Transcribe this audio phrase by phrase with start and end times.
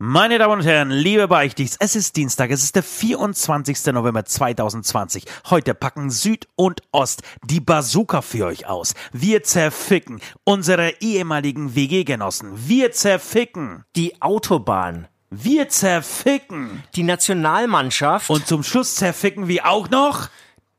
[0.00, 3.86] Meine Damen und Herren, liebe Beichtis, es ist Dienstag, es ist der 24.
[3.86, 5.24] November 2020.
[5.50, 8.94] Heute packen Süd und Ost die Bazooka für euch aus.
[9.10, 12.68] Wir zerficken unsere ehemaligen WG-Genossen.
[12.68, 15.08] Wir zerficken Die Autobahn.
[15.30, 16.84] Wir zerficken.
[16.94, 18.30] Die Nationalmannschaft.
[18.30, 20.28] Und zum Schluss zerficken wir auch noch.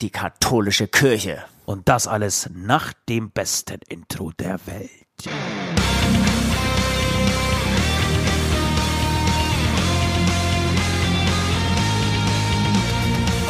[0.02, 1.44] die katholische Kirche.
[1.66, 4.90] Und das alles nach dem besten Intro der Welt.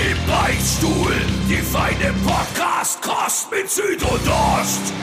[0.00, 1.12] Im Beichtstuhl,
[1.46, 4.94] die feine Podcast-Kost mit Süd und Ost.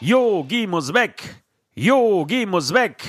[0.00, 1.42] Yogi muss weg.
[1.74, 3.02] Yogi muss weg.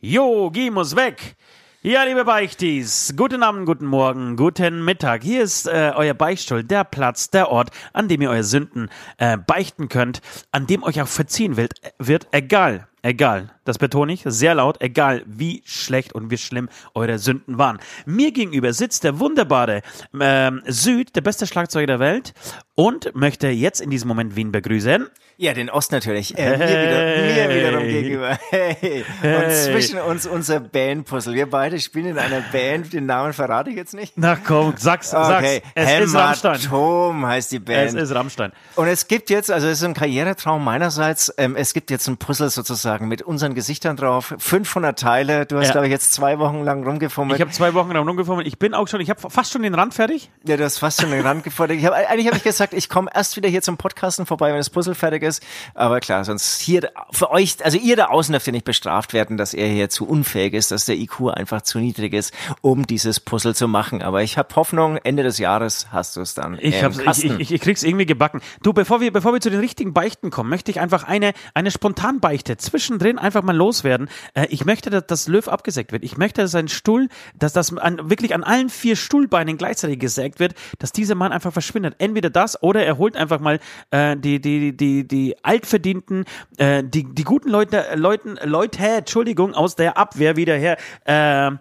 [0.00, 1.34] Yogi muss weg.
[1.82, 5.24] Ja, liebe Beichtis, guten Abend, guten Morgen, guten Mittag.
[5.24, 9.36] Hier ist äh, euer Beichtstuhl, der Platz, der Ort, an dem ihr eure Sünden äh,
[9.36, 10.20] beichten könnt,
[10.52, 15.22] an dem euch auch verziehen wird, wird egal, egal, das betone ich sehr laut, egal
[15.26, 17.78] wie schlecht und wie schlimm eure Sünden waren.
[18.06, 19.82] Mir gegenüber sitzt der wunderbare
[20.18, 22.34] ähm, Süd, der beste Schlagzeuger der Welt
[22.74, 25.06] und möchte jetzt in diesem Moment Wien begrüßen.
[25.36, 26.38] Ja, den Ost natürlich.
[26.38, 28.38] Äh, mir, wieder, mir wiederum gegenüber.
[28.50, 29.04] Hey.
[29.22, 31.34] Und zwischen uns unser Bandpuzzle.
[31.34, 32.92] Wir beide spielen in einer Band.
[32.92, 34.12] Den Namen verrate ich jetzt nicht.
[34.16, 35.90] Na komm, sag's, Okay, sag's.
[35.90, 36.58] Es ist Rammstein.
[36.60, 37.88] Hämatom heißt die Band.
[37.88, 38.52] Es ist Rammstein.
[38.76, 42.16] Und es gibt jetzt, also es ist ein Karrieretraum meinerseits, ähm, es gibt jetzt ein
[42.16, 44.34] Puzzle sozusagen mit unseren Gesichtern drauf.
[44.38, 45.46] 500 Teile.
[45.46, 45.72] Du hast, Ja.
[45.72, 47.38] glaube ich, jetzt zwei Wochen lang rumgefummelt.
[47.38, 48.46] Ich habe zwei Wochen lang rumgefummelt.
[48.46, 50.30] Ich bin auch schon, ich habe fast schon den Rand fertig.
[50.46, 51.76] Ja, du hast fast schon den Rand gefordert.
[51.76, 54.58] Ich hab, eigentlich habe ich gesagt, ich komme erst wieder hier zum Podcasten vorbei, wenn
[54.58, 55.42] das Puzzle fertig ist.
[55.74, 59.36] Aber klar, sonst hier für euch, also ihr da außen dürft ihr nicht bestraft werden,
[59.36, 63.20] dass er hier zu unfähig ist, dass der IQ einfach zu niedrig ist, um dieses
[63.20, 64.02] Puzzle zu machen.
[64.02, 66.58] Aber ich habe Hoffnung, Ende des Jahres hast du es dann.
[66.60, 68.40] Ich, im hab's, ich, ich, ich krieg's irgendwie gebacken.
[68.62, 71.70] Du, bevor wir, bevor wir zu den richtigen Beichten kommen, möchte ich einfach eine, eine
[71.70, 74.08] Spontanbeichte zwischendrin einfach mal loswerden.
[74.34, 76.04] Äh, ich möchte, dass das Löw abgesägt wird.
[76.04, 77.08] Ich möchte, dass sein Stuhl,
[77.38, 81.52] dass das an, wirklich an allen vier Stuhlbeinen gleichzeitig gesägt wird, dass dieser Mann einfach
[81.52, 81.96] verschwindet.
[81.98, 83.58] Entweder das oder er holt einfach mal
[83.90, 86.24] äh, die, die, die, die altverdienten,
[86.58, 90.76] äh, die, die guten Leute, Leuten, Leute, Entschuldigung, aus der Abwehr wieder her.
[91.04, 91.56] Äh,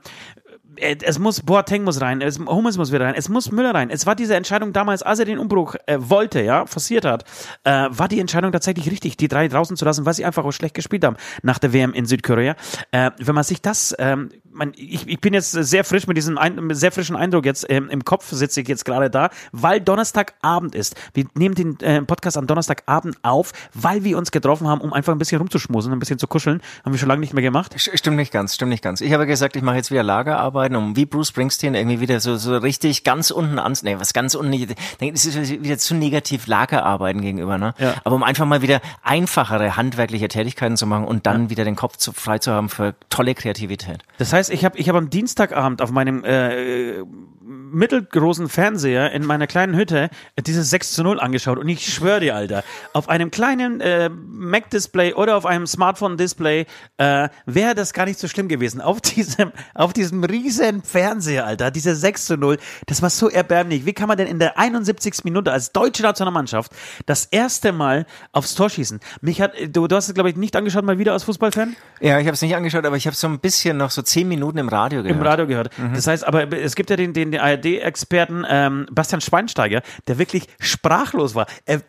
[0.77, 3.89] äh, es muss Boateng muss rein, es, Hummels muss wieder rein, es muss Müller rein.
[3.89, 7.23] Es war diese Entscheidung damals, als er den Umbruch äh, wollte, ja, forciert hat,
[7.63, 10.51] äh, war die Entscheidung tatsächlich richtig, die drei draußen zu lassen, weil sie einfach auch
[10.51, 12.55] schlecht gespielt haben nach der WM in Südkorea.
[12.91, 16.37] Äh, wenn man sich das, ähm, man, ich, ich bin jetzt sehr frisch mit diesem
[16.37, 19.81] ein, mit sehr frischen Eindruck jetzt ähm, im Kopf sitze ich jetzt gerade da, weil
[19.81, 20.95] Donnerstagabend ist.
[21.13, 25.13] Wir nehmen den äh, Podcast am Donnerstagabend auf, weil wir uns getroffen haben, um einfach
[25.13, 26.61] ein bisschen rumzuschmusen, ein bisschen zu kuscheln.
[26.85, 27.73] Haben wir schon lange nicht mehr gemacht.
[27.77, 29.01] Stimmt nicht ganz, stimmt nicht ganz.
[29.01, 32.35] Ich habe gesagt, ich mache jetzt wieder Lagerarbeiten, um wie Bruce Springsteen irgendwie wieder so,
[32.37, 37.21] so richtig ganz unten an, nee, was ganz unten, das ist wieder zu negativ Lagerarbeiten
[37.21, 37.73] gegenüber, ne?
[37.79, 37.95] Ja.
[38.03, 41.97] Aber um einfach mal wieder einfachere handwerkliche Tätigkeiten zu machen und dann wieder den Kopf
[41.97, 43.99] zu, frei zu haben für tolle Kreativität.
[44.17, 47.03] Das heißt, ich habe ich hab am Dienstagabend auf meinem äh,
[47.45, 50.09] mittelgroßen Fernseher in meiner kleinen Hütte
[50.39, 55.13] dieses 6 zu 0 angeschaut und ich schwöre dir, Alter, auf einem kleinen äh, Mac-Display
[55.13, 56.65] oder auf einem Smartphone-Display
[56.97, 58.81] äh, wäre das gar nicht so schlimm gewesen.
[58.81, 63.85] Auf diesem, auf diesem riesen Fernseher, Alter, diese 6 zu 0, das war so erbärmlich.
[63.85, 65.23] Wie kann man denn in der 71.
[65.23, 66.71] Minute als deutsche Nationalmannschaft
[67.05, 68.99] das erste Mal aufs Tor schießen?
[69.21, 71.75] Mich hat, du, du hast es, glaube ich, nicht angeschaut, mal wieder als Fußballfan?
[71.99, 74.27] Ja, ich habe es nicht angeschaut, aber ich habe so ein bisschen noch so zehn
[74.27, 75.19] Minuten im Radio gehört.
[75.19, 75.69] Im Radio gehört.
[75.93, 80.47] Das heißt, aber es gibt ja den, den, den ARD-Experten ähm, Bastian Schweinsteiger, der wirklich
[80.59, 81.47] sprachlos war.
[81.65, 81.81] Er,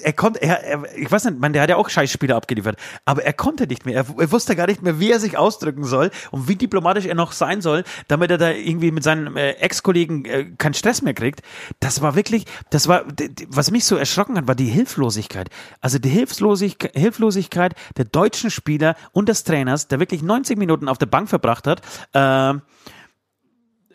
[0.00, 3.24] er konnte, er, er, ich weiß nicht, man, der hat ja auch Scheißspiele abgeliefert, aber
[3.24, 3.96] er konnte nicht mehr.
[3.96, 7.14] Er, er wusste gar nicht mehr, wie er sich ausdrücken soll und wie diplomatisch er
[7.14, 11.14] noch sein soll, damit er da irgendwie mit seinen äh, Ex-Kollegen äh, keinen Stress mehr
[11.14, 11.40] kriegt.
[11.80, 13.04] Das war wirklich, das war,
[13.48, 15.48] was mich so erschrocken hat, war die Hilflosigkeit.
[15.80, 20.98] Also die Hilflosigkeit, Hilflosigkeit der deutschen Spieler und des Trainers, der wirklich 90 Minuten auf
[20.98, 21.82] der Bank verbracht hat.
[22.14, 22.62] Ähm,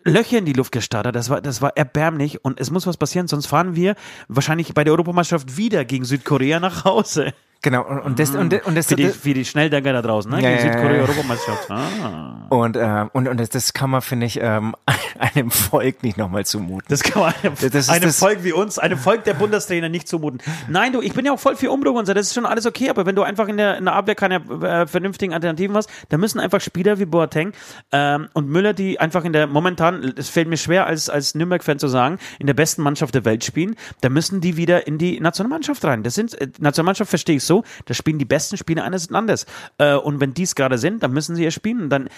[0.06, 1.16] Löcher in die Luft gestartet.
[1.16, 3.96] Das war, das war erbärmlich und es muss was passieren, sonst fahren wir
[4.28, 7.34] wahrscheinlich bei der Europameisterschaft wieder gegen Südkorea nach Hause.
[7.66, 10.40] Genau, und, und das, und, das, Für die, das, für die Schnelldenker da draußen, ne?
[10.40, 11.02] Ja, Gegen ja, Südkorea.
[11.02, 11.72] Europameisterschaft.
[11.72, 12.46] Ah.
[12.50, 14.76] und, äh, und, und das, das kann man, finde ich, ähm,
[15.20, 16.86] einem Volk nicht nochmal zumuten.
[16.90, 20.08] Das kann man einem, Das einem das- Volk wie uns, einem Volk der Bundestrainer nicht
[20.08, 20.42] zumuten.
[20.68, 22.68] Nein, du, ich bin ja auch voll für Umbruch und so, das ist schon alles
[22.68, 25.90] okay, aber wenn du einfach in der, in der Abwehr keine äh, vernünftigen Alternativen hast,
[26.10, 27.54] dann müssen einfach Spieler wie Boateng
[27.92, 31.80] ähm, und Müller, die einfach in der momentan, es fällt mir schwer als, als Nürnberg-Fan
[31.80, 35.20] zu sagen, in der besten Mannschaft der Welt spielen, da müssen die wieder in die
[35.20, 36.04] Nationalmannschaft rein.
[36.04, 37.55] Das sind, äh, Nationalmannschaft verstehe ich so,
[37.86, 39.46] da spielen die besten Spieler eines Landes.
[39.78, 41.90] Äh, und wenn dies gerade sind, dann müssen sie ja spielen.
[41.90, 42.10] Dann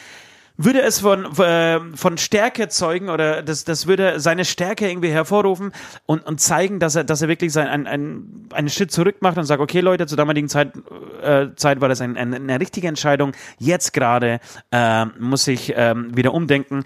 [0.57, 5.71] würde es von, äh, von Stärke zeugen oder das, das würde seine Stärke irgendwie hervorrufen
[6.05, 9.37] und, und zeigen, dass er, dass er wirklich sein, ein, ein, einen Schritt zurück macht
[9.37, 10.73] und sagt, okay Leute, zur damaligen Zeit,
[11.21, 13.33] äh, Zeit war das ein, ein, eine richtige Entscheidung.
[13.59, 14.39] Jetzt gerade
[14.71, 16.83] äh, muss ich ähm, wieder umdenken.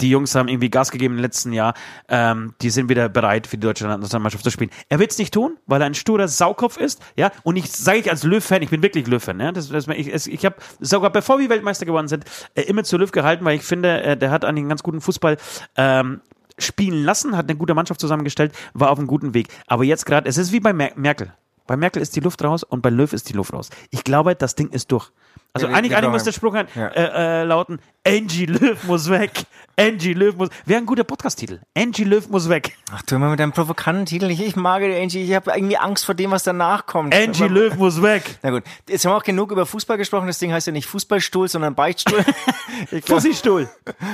[0.00, 1.74] Die Jungs haben irgendwie Gas gegeben im letzten Jahr.
[2.08, 4.70] Ähm, die sind wieder bereit, für die deutsche Nationalmannschaft zu spielen.
[4.88, 7.00] Er wird es nicht tun, weil er ein sturer Saukopf ist.
[7.16, 9.40] Ja, und ich sage ich als Löw-Fan, ich bin wirklich Löw-Fan.
[9.40, 9.52] Ja?
[9.52, 13.10] Das, das, ich ich habe sogar bevor wir Weltmeister geworden sind, äh, immer zu Löw
[13.10, 15.36] gehalten, weil ich finde, äh, der hat einen ganz guten Fußball.
[15.76, 16.20] Ähm,
[16.58, 19.48] spielen lassen, hat eine gute Mannschaft zusammengestellt, war auf einem guten Weg.
[19.66, 21.32] Aber jetzt gerade, es ist wie bei Mer Merkel.
[21.66, 23.70] Bei Merkel ist die Luft raus und bei Löw ist die Luft raus.
[23.90, 25.10] Ich glaube, das Ding ist durch.
[25.52, 26.88] Also Ja, eigentlich, eigentlich muss der Spruch halt, Ja.
[26.88, 29.44] äh, äh, lauten, Angie Löw muss weg.
[29.78, 31.60] Angie Löw muss, wäre ein guter Podcast-Titel.
[31.74, 32.76] Angie Löw muss weg.
[32.92, 34.30] Ach, du immer mit deinem provokanten Titel.
[34.30, 35.22] Ich, ich mag die Angie.
[35.22, 37.14] Ich habe irgendwie Angst vor dem, was danach kommt.
[37.14, 38.38] Angie Aber- Löw muss weg.
[38.42, 40.26] Na gut, jetzt haben wir auch genug über Fußball gesprochen.
[40.26, 42.22] Das Ding heißt ja nicht Fußballstuhl, sondern Beichtstuhl.
[43.06, 43.68] Fussistuhl.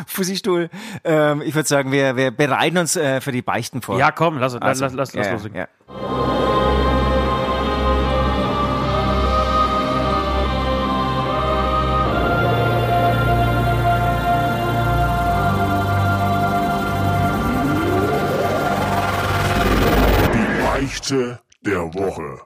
[0.06, 0.70] Fussistuhl.
[1.04, 3.98] Ähm, ich würde sagen, wir, wir bereiten uns äh, für die Beichten vor.
[3.98, 5.66] Ja, komm, lass, lass, Also, lass, lass, lass ja, loslegen.
[21.12, 22.40] Beichte der Woche.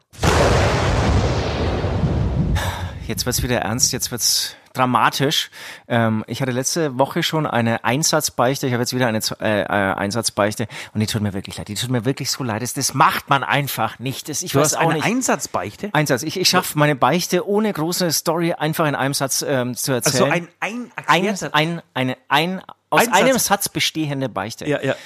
[3.06, 5.50] Jetzt wird's wieder ernst, jetzt wird's dramatisch.
[5.86, 9.66] Ähm, ich hatte letzte Woche schon eine Einsatzbeichte, ich habe jetzt wieder eine äh, äh,
[9.66, 11.68] Einsatzbeichte und die tut mir wirklich leid.
[11.68, 12.60] Die tut mir wirklich so leid.
[12.62, 14.28] Das, das macht man einfach nicht.
[14.28, 15.04] Das, ich Du weiß hast auch eine nicht.
[15.04, 15.90] Einsatzbeichte?
[15.92, 16.24] Einsatz.
[16.24, 20.24] Ich, ich schaffe meine Beichte ohne große Story einfach in einem Satz ähm, zu erzählen.
[20.24, 23.14] Also ein, ein, ein, ein, eine, ein, aus Ein Satz.
[23.14, 24.66] einem Satz bestehende Beichte.
[24.66, 24.96] ja, ja.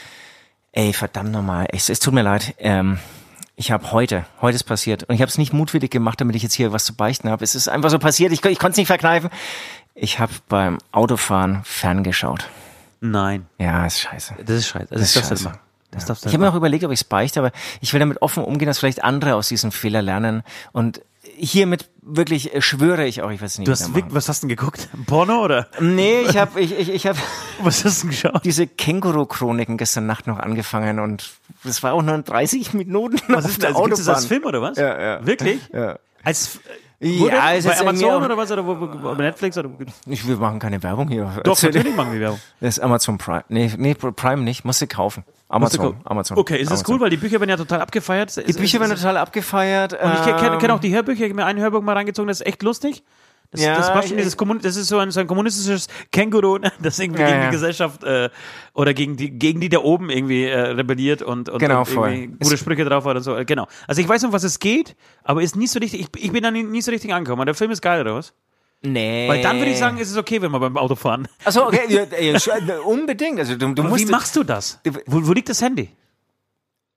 [0.73, 1.67] Ey, verdammt nochmal.
[1.73, 2.55] Es, es tut mir leid.
[2.59, 2.99] Ähm,
[3.61, 5.05] ich habe heute, heute ist passiert.
[5.05, 7.45] Und ich habe es nicht mutwillig gemacht, damit ich jetzt hier was zu beichten habe.
[7.45, 8.33] Es ist einfach so passiert.
[8.33, 9.29] Ich, ich konnte es nicht verkneifen.
[9.95, 12.49] Ich habe beim Autofahren ferngeschaut.
[13.03, 14.37] Nein, Ja, ist scheiße.
[14.47, 14.87] das ist scheiße.
[14.89, 15.45] Das, ist du nicht scheiße.
[15.45, 15.59] machen.
[15.91, 17.53] Das darfst du Ich habe mir auch überlegt, ob ich es beichte, aber
[17.83, 20.43] ich will damit offen umgehen, dass vielleicht andere aus diesem Fehler lernen.
[20.73, 21.03] Und
[21.41, 23.69] hiermit wirklich äh, schwöre ich auch, ich weiß nicht.
[23.69, 24.89] Du hast, was hast du denn geguckt?
[25.07, 25.69] Porno oder?
[25.81, 27.17] Nee, ich habe ich, ich, ich hab
[27.63, 28.45] Was hast du denn geschaut?
[28.45, 31.31] diese Känguru-Chroniken gestern Nacht noch angefangen und
[31.65, 33.83] das war auch nur 30 Minuten Was auf ist der das?
[33.83, 34.29] Gibt es das als Autobahn.
[34.29, 34.79] Film oder was?
[34.79, 35.27] Ja, ja.
[35.27, 35.61] Wirklich?
[35.73, 35.99] Ja.
[36.23, 36.61] Als
[37.01, 38.53] Ja, ist bei Amazon oder was?
[38.53, 39.57] Oder wo, wo, wo, bei Netflix?
[39.57, 39.71] Oder?
[40.07, 41.33] Ich, wir machen keine Werbung hier.
[41.45, 42.41] Doch, Erzähl- natürlich machen wir Werbung.
[42.61, 43.45] Das ist Amazon Prime.
[43.49, 44.67] Nee, nee, Prime nicht.
[44.67, 45.25] Musst du kaufen.
[45.49, 45.97] Amazon.
[46.05, 46.39] Amazon.
[46.39, 46.95] Okay, ist das Amazon.
[46.95, 48.37] cool, weil die Bücher werden ja total abgefeiert.
[48.37, 49.95] Die Bücher werden total abgefeiert.
[49.95, 52.29] Und ich kenne kenn ähm, auch die Hörbücher, ich habe mir ein Hörbuch mal reingezogen,
[52.29, 53.03] das ist echt lustig.
[53.53, 56.59] Das, Ja, das war schon dieses Kommun das ist so ein, so ein kommunistisches Känguru,
[56.59, 57.47] ne, das irgendwie Ja, gegen ja.
[57.47, 58.31] die Gesellschaft äh,
[58.75, 62.13] oder gegen die, gegen die da oben irgendwie äh, rebelliert und, und, Genau, und voll.
[62.13, 63.37] irgendwie gute Sprüche drauf hat und so.
[63.37, 63.67] Äh, Genau.
[63.89, 64.95] Also ich weiß, um was es geht,
[65.25, 67.45] aber ist nicht so richtig, ich, ich bin da nie, nie so richtig angekommen.
[67.45, 68.33] Der Film ist geil, oder was?
[68.83, 69.29] Nee.
[69.29, 71.29] Weil dann würde ich sagen, ist es okay, wenn wir beim Auto fahren.
[71.45, 73.39] Achso, okay, ja, ja, sch- unbedingt.
[73.41, 74.07] Also du, du musst.
[74.07, 74.81] wie machst du das?
[75.07, 75.91] Wo, wo liegt das Handy?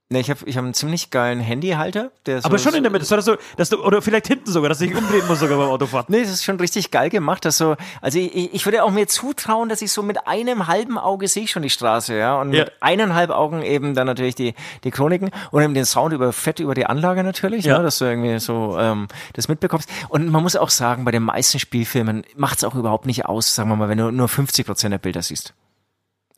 [0.09, 2.11] Nee, ich habe ich hab einen ziemlich geilen Handyhalter.
[2.27, 4.51] Der so, Aber schon in der Mitte, so, dass du, dass du, oder vielleicht hinten
[4.51, 6.05] sogar, dass du dich umdrehen musst sogar beim Autofahren.
[6.09, 7.45] Nee, das ist schon richtig geil gemacht.
[7.45, 10.99] Dass so, also ich, ich würde auch mir zutrauen, dass ich so mit einem halben
[10.99, 12.39] Auge sehe ich schon die Straße, ja.
[12.39, 12.65] Und Ja.
[12.65, 16.59] mit eineinhalb Augen eben dann natürlich die, die Chroniken und eben den Sound über fett
[16.59, 17.77] über die Anlage natürlich, Ja.
[17.79, 19.89] ne, dass du irgendwie so ähm, das mitbekommst.
[20.09, 23.55] Und man muss auch sagen, bei den meisten Spielfilmen macht es auch überhaupt nicht aus,
[23.55, 25.55] sagen wir mal, wenn du nur 50 Prozent der Bilder siehst.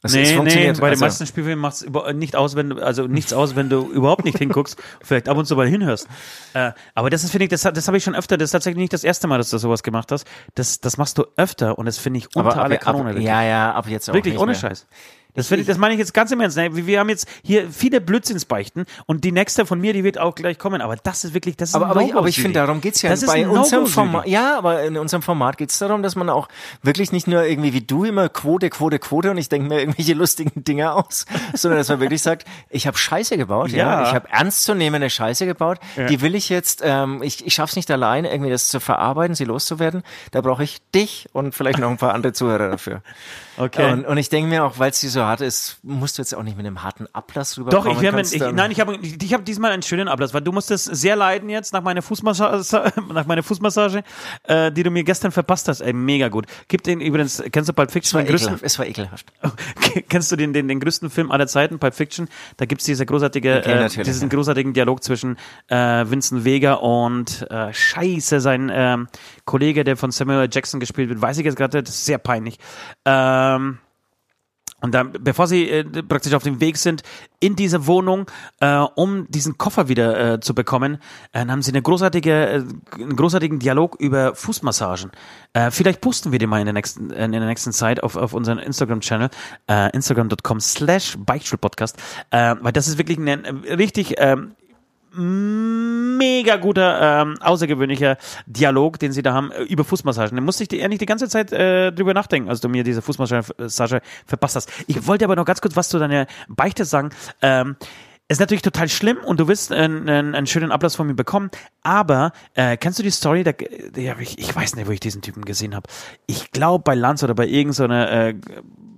[0.05, 0.79] Es Nee, nee, funktioniert.
[0.79, 1.85] bei den Also- meisten Spielfilmen macht es
[2.15, 5.45] nicht aus, wenn du, also nichts aus, wenn du überhaupt nicht hinguckst, vielleicht ab und
[5.45, 6.07] zu mal hinhörst.
[6.53, 8.79] Äh, aber das ist, finde ich, das, das habe ich schon öfter, das ist tatsächlich
[8.81, 10.25] nicht das erste Mal, dass du sowas gemacht hast.
[10.53, 13.03] Das, das machst du öfter und das finde ich unter aber alle ab, Kanone.
[13.03, 13.25] ab, wirklich.
[13.27, 14.55] ja, ja, ab jetzt auch Wirklich, ohne mehr.
[14.59, 14.85] Scheiß.
[15.35, 16.57] Das, finde ich, das meine ich jetzt ganz im Ernst.
[16.57, 16.69] Ne?
[16.73, 20.57] Wir haben jetzt hier viele Blödsinnsbeichten und die nächste von mir, die wird auch gleich
[20.57, 20.81] kommen.
[20.81, 22.81] Aber das ist wirklich, das ist Aber, ein aber, ich, No-Go, aber ich finde, darum
[22.81, 23.09] geht's ja.
[23.09, 24.27] Das ist bei unserem Format.
[24.27, 26.47] Ja, aber in unserem Format geht's darum, dass man auch
[26.81, 30.13] wirklich nicht nur irgendwie wie du immer Quote, Quote, Quote und ich denke mir irgendwelche
[30.13, 34.01] lustigen Dinge aus, sondern dass man wirklich sagt, ich habe Scheiße gebaut, ja.
[34.01, 34.07] Ja.
[34.07, 35.79] Ich habe ernstzunehmende Scheiße gebaut.
[36.09, 39.45] Die will ich jetzt, ähm, ich, ich schaff's nicht allein, irgendwie das zu verarbeiten, sie
[39.45, 40.03] loszuwerden.
[40.31, 43.01] Da brauche ich dich und vielleicht noch ein paar andere Zuhörer dafür.
[43.57, 43.91] Okay.
[43.91, 46.35] Und, und ich denke mir auch, weil es die so hart ist, musst du jetzt
[46.35, 47.91] auch nicht mit einem harten Ablass Doch, rüberkommen.
[47.93, 50.93] ich werde dann- nein, ich habe ich, hab diesmal einen schönen Ablass, weil du musstest
[50.95, 54.03] sehr leiden jetzt nach meiner Fußmassage, nach meiner Fußmassage,
[54.43, 55.81] äh, die du mir gestern verpasst hast.
[55.81, 56.45] Ey, mega gut.
[56.67, 58.17] Gibt den übrigens, kennst du Pulp es Fiction?
[58.19, 58.65] war den größten, ekelhaft.
[58.65, 59.25] Es war ekelhaft.
[60.09, 62.27] kennst du den, den, den größten Film aller Zeiten, Pulp Fiction?
[62.57, 64.35] Da gibt's diese großartige, Okay, äh, diesen ja.
[64.35, 65.75] großartigen Dialog zwischen äh,
[66.09, 69.07] Vincent Vega und äh, Scheiße, sein ähm,
[69.45, 70.49] Kollege, der von Samuel.
[70.51, 72.57] Jackson gespielt wird, weiß ich jetzt gerade, das ist sehr peinlich.
[73.45, 73.79] Ähm,
[74.81, 77.01] und dann, bevor sie äh, praktisch auf dem Weg sind
[77.39, 80.95] in diese Wohnung, äh, um diesen Koffer wieder äh, zu bekommen,
[81.31, 85.11] äh, dann haben sie eine großartige, äh, einen großartigen Dialog über Fußmassagen.
[85.53, 88.33] Äh, vielleicht posten wir den mal in der nächsten, in der nächsten Zeit auf, auf
[88.33, 89.29] unseren Instagram-Channel,
[89.93, 91.97] instagram.com slash Beichtstuhl-Podcast,
[92.29, 94.55] äh, weil das ist wirklich ein richtig ähm,
[95.17, 100.35] mega guter, ähm, außergewöhnlicher Dialog, den sie da haben äh, über Fußmassagen.
[100.35, 104.01] Da musste ich eigentlich die ganze Zeit äh, drüber nachdenken, als du mir diese Fußmassage
[104.25, 104.71] verpasst hast.
[104.87, 107.09] Ich wollte aber noch ganz kurz was zu deiner Beichte sagen.
[107.41, 107.75] Ähm,
[108.27, 111.51] ist natürlich total schlimm und du wirst einen, einen, einen schönen Ablass von mir bekommen,
[111.83, 113.43] aber äh, kennst du die Story?
[113.43, 115.87] Da, hab ich, ich weiß nicht, wo ich diesen Typen gesehen habe.
[116.25, 118.35] Ich glaube bei Lanz oder bei irgendeiner äh,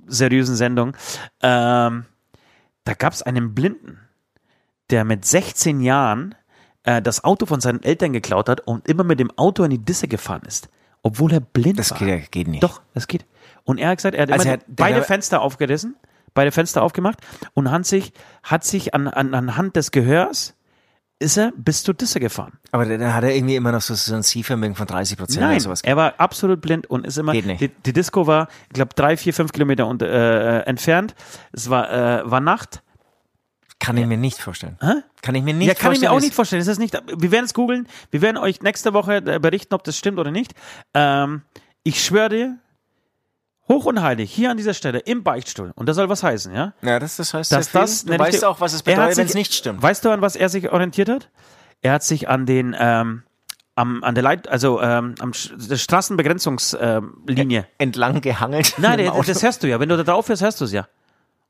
[0.08, 0.96] seriösen Sendung.
[1.42, 2.06] Ähm,
[2.86, 4.00] da gab es einen Blinden,
[4.89, 6.36] der mit 16 Jahren
[6.84, 9.79] äh, das Auto von seinen Eltern geklaut hat und immer mit dem Auto in die
[9.84, 10.70] Disse gefahren ist,
[11.03, 11.98] obwohl er blind Das war.
[12.00, 12.63] geht, ja- geht nicht.
[12.63, 13.25] Doch, das geht.
[13.63, 15.96] Und er hat gesagt, er hat Also er hat- beide Fenster aufgerissen,
[16.34, 17.20] beide Fenster aufgemacht
[17.53, 18.13] und hat sich,
[18.44, 20.53] hat sich an, an, anhand des Gehörs
[21.20, 22.60] ist er bis zur Disse gefahren.
[22.72, 25.48] Aber dann hat er irgendwie immer noch so, so ein Zielvermögen von 30 Prozent oder
[25.48, 25.82] Nein, sowas.
[25.82, 27.32] er war absolut blind und ist immer.
[27.32, 27.60] Geht nicht.
[27.60, 31.15] Die, die Disco war, ich glaube, drei, vier, fünf Kilometer und, äh, entfernt.
[31.51, 32.84] Es war, äh, war Nacht.
[33.80, 34.78] Kann ich mir nicht vorstellen.
[34.82, 35.04] Hä?
[35.22, 36.12] Kann ich mir nicht ja, kann ich vorstellen.
[36.12, 36.62] mir auch nicht vorstellen.
[36.62, 37.88] Ist das nicht, wir werden es googeln.
[38.12, 40.54] Wir werden euch nächste Woche äh, berichten, ob das stimmt oder nicht.
[40.94, 41.44] Ähm,
[41.84, 42.58] ich schwöre dir,
[43.70, 45.72] hoch und heilig, hier an dieser Stelle, im Beichtstuhl.
[45.76, 46.74] Und das soll was heißen, ja?
[46.82, 49.34] Ja, das, das heißt Dass das du weißt richtige- auch, was es bedeutet, wenn es
[49.36, 49.82] nicht stimmt.
[49.82, 51.30] Weißt du, an was er sich orientiert hat?
[51.82, 53.24] Er hat sich an den, ähm,
[53.76, 57.60] am, an der Leit, also ähm, am der Straßenbegrenzungslinie.
[57.60, 57.66] Ähm.
[57.78, 58.74] Entlang gehangelt.
[58.78, 59.80] Nein, das hörst du ja.
[59.80, 60.88] Wenn du da drauf fährst, hörst du es ja.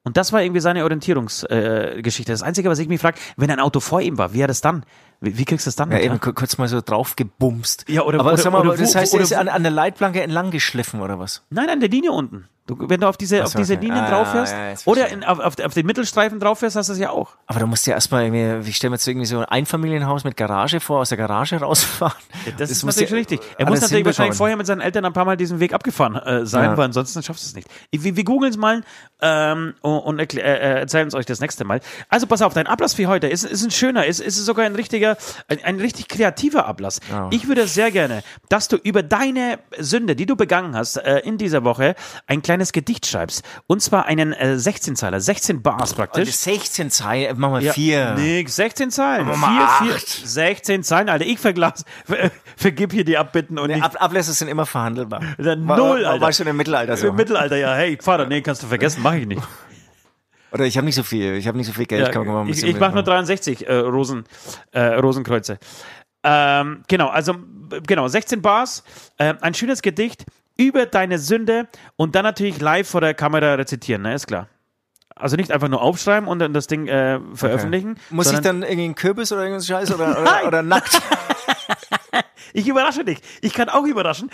[0.08, 2.32] Und das war irgendwie seine Orientierungsgeschichte.
[2.32, 4.50] Äh, das Einzige, was ich mich frage, wenn ein Auto vor ihm war, wie hat
[4.50, 4.84] es dann?
[5.22, 5.92] Wie, wie kriegst du es dann?
[5.92, 7.86] Ja, mit, eben ku- kurz mal so drauf gebumst.
[7.88, 10.22] Ja, oder- Aber oder- sag mal, oder das heißt, er ist an, an der Leitplanke
[10.24, 11.44] entlang geschliffen oder was?
[11.50, 12.48] Nein, an der Linie unten.
[12.68, 13.86] Du, wenn du auf diese, auf diese okay.
[13.86, 16.90] Linien Ah, drauf fährst, ja, oder in, auf, auf, auf den Mittelstreifen drauf fährst, hast
[16.90, 17.30] du es ja auch.
[17.48, 20.26] Aber da musst du ja erstmal irgendwie, ich stelle mir jetzt irgendwie so ein Einfamilienhaus
[20.26, 22.14] mit Garage vor, aus der Garage rausfahren.
[22.58, 23.56] Das, ist musst natürlich du richtig.
[23.58, 26.46] Er muss natürlich wahrscheinlich vorher mit seinen Eltern ein paar Mal diesen Weg abgefahren äh,
[26.46, 26.78] sein, Ja.
[26.78, 27.70] weil ansonsten schaffst du es nicht.
[27.90, 28.82] Ich- Wir, wir googeln es mal
[29.22, 31.80] ähm, und, und erklä- äh, erzählen es euch das nächste Mal.
[32.10, 34.76] Also pass auf, dein Ablass für heute ist, ist ein schöner, ist, ist sogar ein
[34.76, 35.16] richtiger,
[35.48, 37.00] ein, ein richtig kreativer Ablass.
[37.32, 41.38] Ich würde sehr gerne, dass du über deine Sünde, die du begangen hast äh, in
[41.38, 41.96] dieser Woche,
[42.28, 43.44] ein kleines Gedicht schreibst.
[43.68, 46.30] Und zwar einen äh, 16-Zeiler, 16 Bars praktisch.
[46.32, 48.14] 16 Zeilen, machen wir Ja, vier.
[48.16, 49.28] Nix, 16 Zeilen.
[49.28, 50.08] mal Vier, vier, acht.
[50.08, 51.26] 16 Zeilen, Alter.
[51.26, 55.22] Ich verglas, ver, vergib hier die Abbitten und Nee, Ab Ablässe sind immer verhandelbar.
[55.38, 56.22] War- null, Alter.
[56.22, 57.08] War schon im Mittelalter so.
[57.08, 59.42] im Mittelalter, ja, hey, Vater, nee, kannst du vergessen, mache ich nicht.
[60.52, 62.06] Oder ich habe nicht so viel, ich habe nicht so viel Geld.
[62.08, 63.26] Ja, kann man mal ich ich mache nur mitmachen.
[63.26, 64.24] 63 äh, Rosen,
[64.72, 65.60] äh, Rosenkreuze.
[66.24, 67.36] Ähm, genau, also
[67.86, 68.84] genau, 16 Bars,
[69.18, 70.26] äh, ein schönes Gedicht
[70.58, 74.48] über deine Sünde und dann natürlich live vor der Kamera rezitieren, ne, ist klar.
[75.20, 77.98] Also nicht einfach nur aufschreiben und dann das Ding äh, veröffentlichen.
[78.10, 81.02] Muss ich dann irgendwie einen Kürbis oder irgendwas Scheiß oder, oder, oder nackt?
[82.54, 83.20] Ich überrasche dich.
[83.42, 84.32] Ich kann auch überraschen.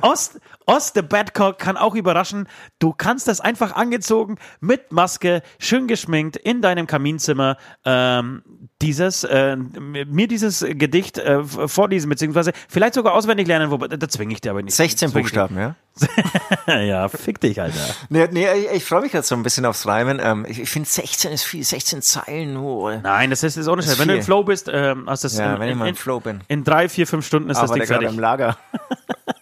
[0.00, 2.48] Ost, Ost, the Badcock kann auch überraschen.
[2.78, 8.42] Du kannst das einfach angezogen, mit Maske, schön geschminkt, in deinem Kaminzimmer, ähm,
[8.80, 14.32] dieses, äh, mir dieses Gedicht äh, vorlesen, beziehungsweise vielleicht sogar auswendig lernen, wobei, da zwinge
[14.32, 14.74] ich dir aber nicht.
[14.74, 15.20] 16 Zwing ich dir.
[15.22, 15.76] Buchstaben, ja?
[16.66, 17.78] ja, fick dich, Alter.
[18.08, 20.20] Nee, nee ich, ich freue mich gerade so ein bisschen aufs Reimen.
[20.22, 22.56] Ähm, ich ich finde 16 ist viel, 16 Zeilen.
[22.56, 22.90] Oh.
[22.90, 23.98] Nein, das ist, ist ohne Das Scheiß.
[24.00, 24.24] Wenn du im viel.
[24.24, 26.40] Flow bist, ähm, hast du das Ja, in, wenn ich mal im in, Flow bin.
[26.48, 28.16] in drei, vier, fünf Stunden ist das Aber Ding gerade fertig.
[28.16, 28.56] im Lager.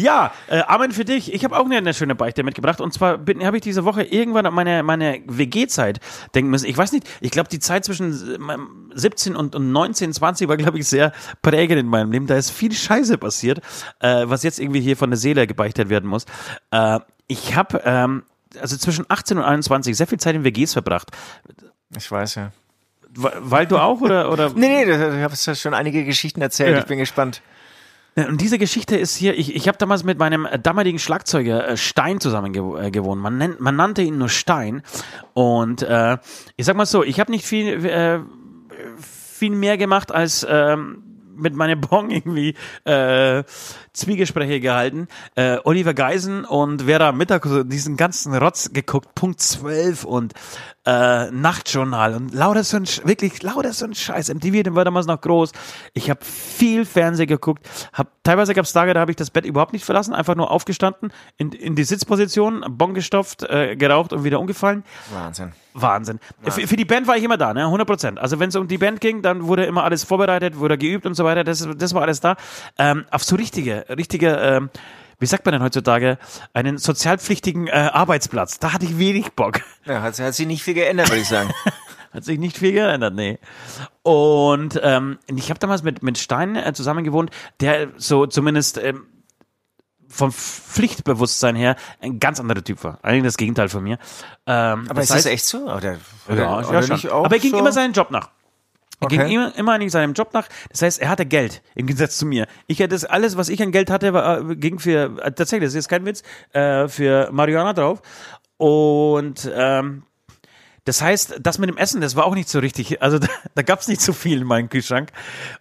[0.00, 1.32] Ja, äh, Amen für dich.
[1.32, 2.80] Ich habe auch eine, eine schöne Beichte mitgebracht.
[2.80, 6.00] Und zwar habe ich diese Woche irgendwann an meine, meine WG-Zeit
[6.34, 6.66] denken müssen.
[6.66, 8.56] Ich weiß nicht, ich glaube, die Zeit zwischen äh,
[8.94, 12.26] 17 und, und 19, 20 war, glaube ich, sehr prägend in meinem Leben.
[12.26, 13.60] Da ist viel Scheiße passiert,
[14.00, 16.24] äh, was jetzt irgendwie hier von der Seele gebeichtet werden muss.
[16.70, 18.24] Äh, ich habe ähm,
[18.60, 21.10] also zwischen 18 und 21 sehr viel Zeit in WGs verbracht.
[21.96, 22.52] Ich weiß ja.
[23.12, 26.72] Weil du auch oder oder Nee, nee, du du hast ja schon einige Geschichten erzählt.
[26.72, 26.78] Ja.
[26.78, 27.42] Ich bin gespannt.
[28.20, 31.68] Ja, Und diese Geschichte ist hier, ich, ich habe damals mit meinem äh, damaligen Schlagzeuger
[31.68, 33.20] äh, Stein zusammen äh, gewohnt.
[33.20, 34.82] Man, nennt, man nannte ihn nur Stein.
[35.32, 36.18] Und äh,
[36.56, 38.20] ich sag mal so, ich habe nicht viel, äh,
[39.00, 41.02] viel mehr gemacht als ähm,
[41.34, 43.42] mit meinem Bong irgendwie äh,
[43.92, 45.08] Zwiegespräche gehalten.
[45.34, 50.34] Äh, Oliver Geisen und Vera Mittag diesen ganzen Rotz geguckt, Punkt 12 und
[50.86, 54.32] äh, Nachtjournal und lauter so ein, wirklich lauter so ein Scheiß.
[54.32, 55.52] MTV, den war damals noch groß.
[55.92, 57.68] Ich habe viel Fernsehen geguckt.
[57.92, 60.50] Hab, teilweise gab es Tage, da habe ich das Bett überhaupt nicht verlassen, einfach nur
[60.50, 64.84] aufgestanden, in, in die Sitzposition, Bon gestopft, äh, geraucht und wieder umgefallen.
[65.12, 65.52] Wahnsinn.
[65.74, 66.18] Wahnsinn.
[66.42, 67.64] Für, für die Band war ich immer da, ne?
[67.64, 68.18] 100 Prozent.
[68.18, 71.14] Also wenn es um die Band ging, dann wurde immer alles vorbereitet, wurde geübt und
[71.14, 71.44] so weiter.
[71.44, 72.36] Das, das war alles da.
[72.78, 74.70] Ähm, auf so richtige, richtige, ähm,
[75.18, 76.18] wie sagt man denn heutzutage,
[76.52, 78.58] einen sozialpflichtigen äh, Arbeitsplatz.
[78.58, 79.60] Da hatte ich wenig Bock.
[79.84, 81.50] Ja, hat, hat sich nicht viel geändert, würde ich sagen.
[82.12, 83.38] Hat sich nicht viel geändert, nee.
[84.02, 89.06] Und ähm, ich habe damals mit, mit Stein äh, zusammen gewohnt, der so zumindest ähm,
[90.08, 92.98] vom Pflichtbewusstsein her ein ganz anderer Typ war.
[93.02, 93.98] Eigentlich das Gegenteil von mir.
[94.44, 95.58] Ähm, Aber ist das echt so?
[95.72, 97.10] Oder, oder, ja, oder ja schon.
[97.10, 97.58] Aber er ging so?
[97.58, 98.30] immer seinen Job nach.
[99.00, 99.34] Er ging Okay.
[99.34, 100.48] immer, immer eigentlich seinem Job nach.
[100.70, 102.46] Das heißt, er hatte Geld im Gegensatz zu mir.
[102.66, 105.62] Ich hatte das alles, was ich an Geld hatte, war, äh, ging für äh, tatsächlich,
[105.66, 108.02] das ist jetzt kein Witz, äh, für Marihuana drauf.
[108.58, 110.02] Und ähm,
[110.84, 113.02] das heißt, das mit dem Essen, das war auch nicht so richtig.
[113.02, 115.10] Also da, da gab es nicht so viel in meinem Kühlschrank.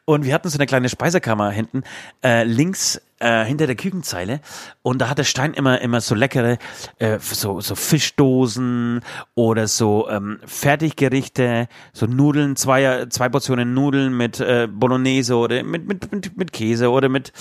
[0.05, 1.83] Und wir hatten so eine kleine Speisekammer hinten,
[2.23, 4.39] äh, links äh, hinter der Küchenzeile.
[4.81, 6.57] Und da hatte Stein immer immer so leckere,
[6.97, 9.01] äh, so, so Fischdosen
[9.35, 15.87] oder so ähm, Fertiggerichte, so Nudeln, zwei, zwei Portionen Nudeln mit äh, Bolognese oder mit,
[15.87, 17.33] mit, mit, mit Käse oder mit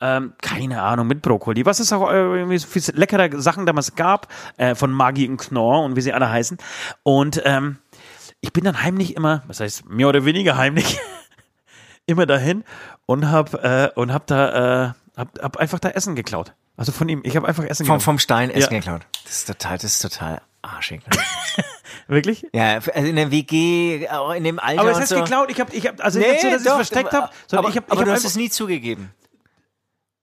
[0.00, 3.94] ähm, keine Ahnung, mit Brokkoli, was es auch äh, irgendwie so viele leckere Sachen damals
[3.94, 6.58] gab, äh, von Maggi und Knorr und wie sie alle heißen.
[7.02, 7.78] Und ähm,
[8.40, 10.98] ich bin dann heimlich immer, was heißt mehr oder weniger heimlich,
[12.06, 12.64] immer dahin
[13.06, 16.52] und hab, äh, und hab da, äh, hab, hab einfach da Essen geklaut.
[16.76, 18.02] Also von ihm, ich habe einfach Essen geklaut.
[18.02, 18.78] vom Stein Essen Ja.
[18.80, 19.06] geklaut.
[19.24, 21.00] Das ist total, das ist total arschig.
[21.08, 21.16] Ne?
[22.08, 22.46] Wirklich?
[22.52, 25.16] ja, also in der WG, auch in dem Alter Aber es heißt so.
[25.16, 27.64] geklaut, ich habe, ich hab, also nicht so, dass ich es versteckt aber- habe, sondern
[27.64, 29.10] aber, ich habe, aber ich du hab hast einfach, es nie zugegeben.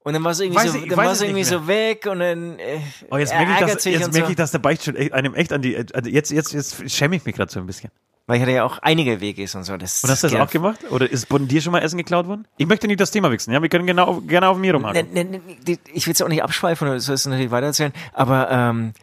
[0.03, 2.05] Und dann war es irgendwie so, ich- dann weiß war es es irgendwie so weg
[2.07, 2.79] und dann äh,
[3.09, 4.31] Oh, jetzt er merke ich, dass, jetzt merke so.
[4.31, 7.25] ich, dass der Beichtstuhl echt- einem echt an die, also jetzt, jetzt, jetzt schäme ich
[7.25, 7.89] mich gerade so ein bisschen.
[8.25, 9.75] Weil ich hatte ja auch einige WGs und so.
[9.75, 10.79] Das Und hast du das auch gemacht?
[10.91, 12.47] Oder ist von dir schon mal Essen geklaut worden?
[12.57, 13.61] Ich möchte nicht das Thema wechseln, ja?
[13.61, 15.11] Wir können genau, gerne auf mir rumhaken.
[15.13, 18.49] Ne, ne, ne, ich will es auch nicht abschweifen oder so es natürlich weitererzählen, aber
[18.49, 18.93] ähm,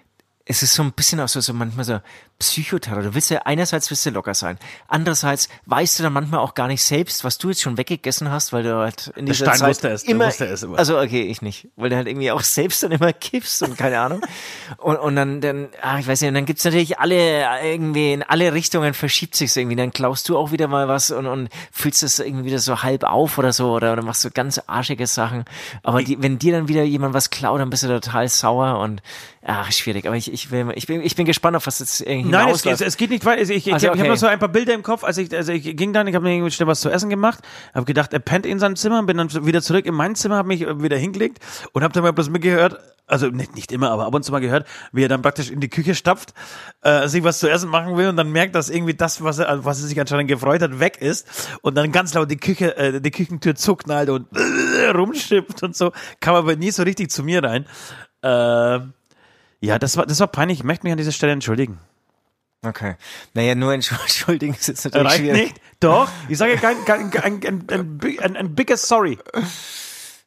[0.47, 2.01] es ist so ein bisschen auch so, so manchmal so
[2.41, 3.03] Psychoterror.
[3.03, 6.69] Du willst ja einerseits willst du locker sein, andererseits weißt du dann manchmal auch gar
[6.69, 9.59] nicht selbst, was du jetzt schon weggegessen hast, weil du halt in Der dieser Stein
[9.59, 10.79] Zeit wusste es, immer, wusste es immer.
[10.79, 14.01] also okay, ich nicht, weil du halt irgendwie auch selbst dann immer kippst und keine
[14.01, 14.23] Ahnung.
[14.79, 18.23] Und, und dann, dann, ah, ich weiß nicht, und dann gibt's natürlich alle irgendwie in
[18.23, 22.03] alle Richtungen verschiebt sich's irgendwie, dann klaust du auch wieder mal was und, und fühlst
[22.03, 25.45] es irgendwie wieder so halb auf oder so oder, oder machst so ganz arschige Sachen,
[25.83, 29.03] aber die, wenn dir dann wieder jemand was klaut, dann bist du total sauer und
[29.45, 32.30] ach, schwierig, aber ich, ich, will, ich, bin, ich bin gespannt auf was jetzt irgendwie
[32.31, 33.43] Nein, es, es, es geht nicht weiter.
[33.43, 35.05] Ich, ich, Also, ich, habe noch so ein paar Bilder im Kopf.
[35.05, 37.41] Also ich, also ich ging dann, ich habe mir irgendwie schnell was zu essen gemacht,
[37.75, 40.49] habe gedacht, er pennt in seinem Zimmer, bin dann wieder zurück in mein Zimmer, habe
[40.49, 41.39] mich wieder hingelegt
[41.73, 42.79] und habe dann mal bloß mitgehört,
[43.11, 45.61] also nicht, nicht immer, aber ab und zu mal gehört, wie er dann praktisch in
[45.61, 46.33] die Küche stapft,
[46.83, 49.65] äh, sich was zu essen machen will und dann merkt, dass irgendwie das, was er,
[49.65, 51.27] was er sich anscheinend gefreut hat, weg ist
[51.63, 54.29] und dann ganz laut die Küche, äh, die Küchentür zuknallt und
[54.95, 57.67] rumschippt und so, kam aber nie so richtig zu mir rein.
[58.23, 58.81] Äh,
[59.63, 60.59] ja, das war, das war peinlich.
[60.59, 61.79] Ich möchte mich an dieser Stelle entschuldigen.
[62.63, 62.97] Okay.
[63.35, 65.43] Naja, nur entschuldigen ist jetzt natürlich Reicht schwierig.
[65.43, 65.61] nicht?
[65.81, 69.19] Doch, ich sage kein, kein, ein, ein, ein, ein, ein bigger Sorry.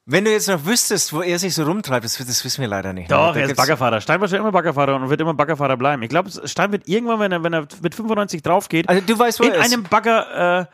[0.06, 2.92] Wenn du jetzt noch wüsstest, wo er sich so rumtreibt, das, das wissen wir leider
[2.92, 3.10] nicht.
[3.10, 3.16] ne?
[3.16, 4.02] Doch, er ist Baggerfahrer.
[4.02, 6.02] Stein war schon immer Baggerfahrer und wird immer Baggerfahrer bleiben.
[6.02, 9.18] Ich glaube, Stein wird irgendwann, wenn er, wenn er mit 95 drauf geht, Also du
[9.18, 9.66] weißt, wo in er ist.
[9.72, 10.66] einem Bagger, äh,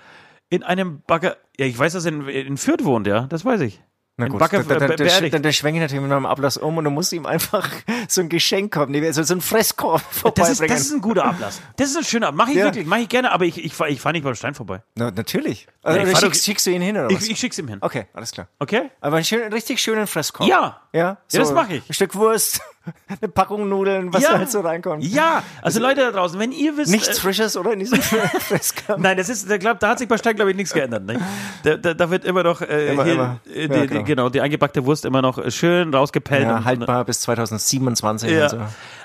[0.49, 3.61] in einem Bagger, ja, ich weiß, dass er in, in Fürth wohnt, ja, das weiß
[3.61, 3.81] ich.
[4.19, 5.33] Na gut, Bagger, da, da, äh, da, be- da, beerdigt.
[5.33, 7.69] da, da schwenke ich natürlich mit meinem Ablass um und du musst ihm einfach
[8.07, 10.67] so ein Geschenk kommen, also so ein Fresskorb Das ist, vorbeibringen.
[10.69, 11.61] das ist ein guter Ablass.
[11.77, 12.65] Das ist ein schöner, mach ich Ja.
[12.65, 14.83] wirklich, mach ich gerne, aber ich, ich, ich fahre nicht beim Stein vorbei.
[14.95, 15.67] Na, natürlich.
[15.91, 17.23] Also, ich schickst, schickst du ihn hin oder was?
[17.23, 17.77] Ich, ich schick's ihm hin.
[17.81, 18.47] okay, alles klar.
[18.59, 18.89] Okay?
[19.01, 20.47] Aber einen schönen, richtig schönen Fresskorb.
[20.49, 20.81] Ja.
[20.91, 21.87] Ja, Ja, das mach ich.
[21.87, 22.61] Ein Stück Wurst,
[23.21, 24.31] eine Packung Nudeln, was Ja.
[24.31, 25.03] da halt so reinkommt.
[25.03, 27.73] Ja, also Leute da draußen, wenn ihr wisst, Nichts äh, Frisches, oder?
[27.73, 28.97] In diesem Fresskorb.
[28.99, 31.05] Nein, das ist, der glaub, da hat sich bei Stein, glaube ich, nichts geändert.
[31.05, 31.19] Ne?
[31.63, 33.39] Da, da, da wird immer noch äh, Immer, hier, immer.
[33.53, 34.03] Äh, Ja, die, genau.
[34.03, 36.43] genau, die eingebackte Wurst immer noch schön rausgepellt.
[36.43, 38.43] Ja, und, haltbar bis 2027 Ja.
[38.45, 38.57] und so.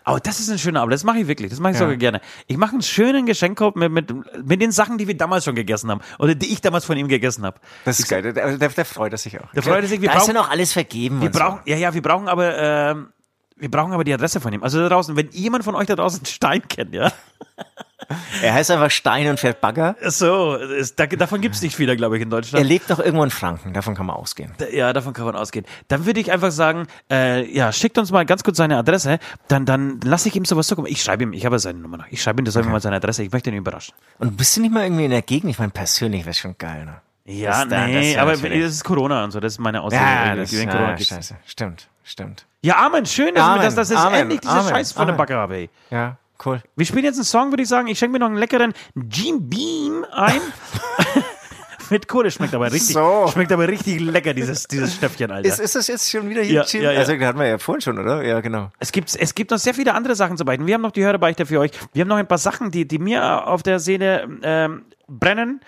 [0.05, 1.85] Aber das ist ein schöner Abend, das mache ich wirklich, das mache ich Ja.
[1.87, 2.21] sogar gerne.
[2.47, 4.12] Ich mache einen schönen Geschenkkorb mit, mit,
[4.47, 7.09] mit den Sachen, die wir damals schon gegessen haben oder die ich damals von ihm
[7.09, 7.59] gegessen habe.
[7.87, 8.21] Das ist geil.
[8.23, 9.51] Der, der, der freut er sich auch.
[9.53, 11.21] Der freut er sich, wir da ist brauchen- ja noch alles vergeben.
[11.21, 11.40] Wir und so.
[11.40, 13.09] brauchen, ja, ja, wir brauchen aber, ähm,
[13.57, 14.62] wir brauchen aber die Adresse von ihm.
[14.62, 17.11] Also da draußen, wenn jemand von euch da draußen Stein kennt, ja.
[18.43, 19.97] Er heißt einfach Stein und fährt Bagger.
[20.03, 22.67] So, ist, da, davon gibt's nicht viele, glaube ich, in Er Deutschland.
[22.67, 24.53] lebt doch irgendwo in Franken, davon kann man ausgehen.
[24.73, 25.67] Ja, davon kann man ausgehen.
[25.88, 29.67] Dann würde ich einfach sagen, äh, ja, schickt uns mal ganz kurz seine Adresse, dann,
[29.67, 30.88] dann lasse ich ihm sowas zukommen.
[30.90, 32.07] Ich schreibe ihm, ich habe seine Nummer noch.
[32.11, 33.95] Ich schreibe ihm das einfach mal seine Adresse, ich möchte ihn überraschen.
[34.19, 35.51] Und bist du nicht mal irgendwie in der Gegend?
[35.51, 37.01] Ich meine, persönlich wäre schon geil, ne?
[37.27, 39.81] Ja, da- nee, das ja aber natürlich- das ist Corona und so, das ist meine
[39.81, 40.05] Aussage.
[40.05, 41.09] Ja, das, ja, Corona geht's.
[41.09, 41.37] scheiße.
[41.47, 42.45] Stimmt, stimmt.
[42.61, 45.17] ja, Amen, schön, dass, Amen, dass, dass ich Amen, endlich diese Amen, Scheiß von Amen.
[45.17, 45.69] Backe habe.
[45.90, 46.62] Ja, cool.
[46.77, 47.88] Wir spielen jetzt einen Song, würde ich sagen.
[47.88, 50.40] Ich schenke mir noch einen leckeren Jim Beam ein.
[51.90, 53.29] Mit Kohle schmeckt aber richtig, So.
[53.33, 55.47] schmeckt aber richtig lecker, dieses, dieses Stöpfchen, Alter.
[55.47, 56.55] Ist, ist das jetzt schon wieder hier?
[56.55, 56.83] Ja, Jim?
[56.83, 56.99] ja, ja.
[57.01, 58.23] Also, hatten wir ja vorhin schon, oder?
[58.25, 58.70] Ja, genau.
[58.79, 60.66] Es gibt, es gibt noch sehr viele andere Sachen zu beichten.
[60.66, 61.73] Wir haben noch die Hörerbeichte für euch.
[61.92, 65.61] Wir haben noch ein paar Sachen, die, die mir auf der Seele ähm, brennen.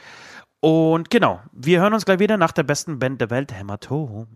[0.61, 4.26] Und genau, wir hören uns gleich wieder nach der besten Band der Welt, Hämatom.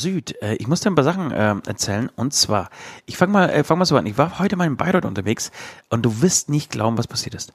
[0.00, 2.10] Süd, äh, ich muss dir ein paar Sachen ähm, erzählen.
[2.16, 2.70] Und zwar,
[3.06, 4.06] ich fange mal, äh, fang mal so an.
[4.06, 5.50] Ich war heute mal in Bayreuth unterwegs
[5.88, 7.52] und du wirst nicht glauben, was passiert ist.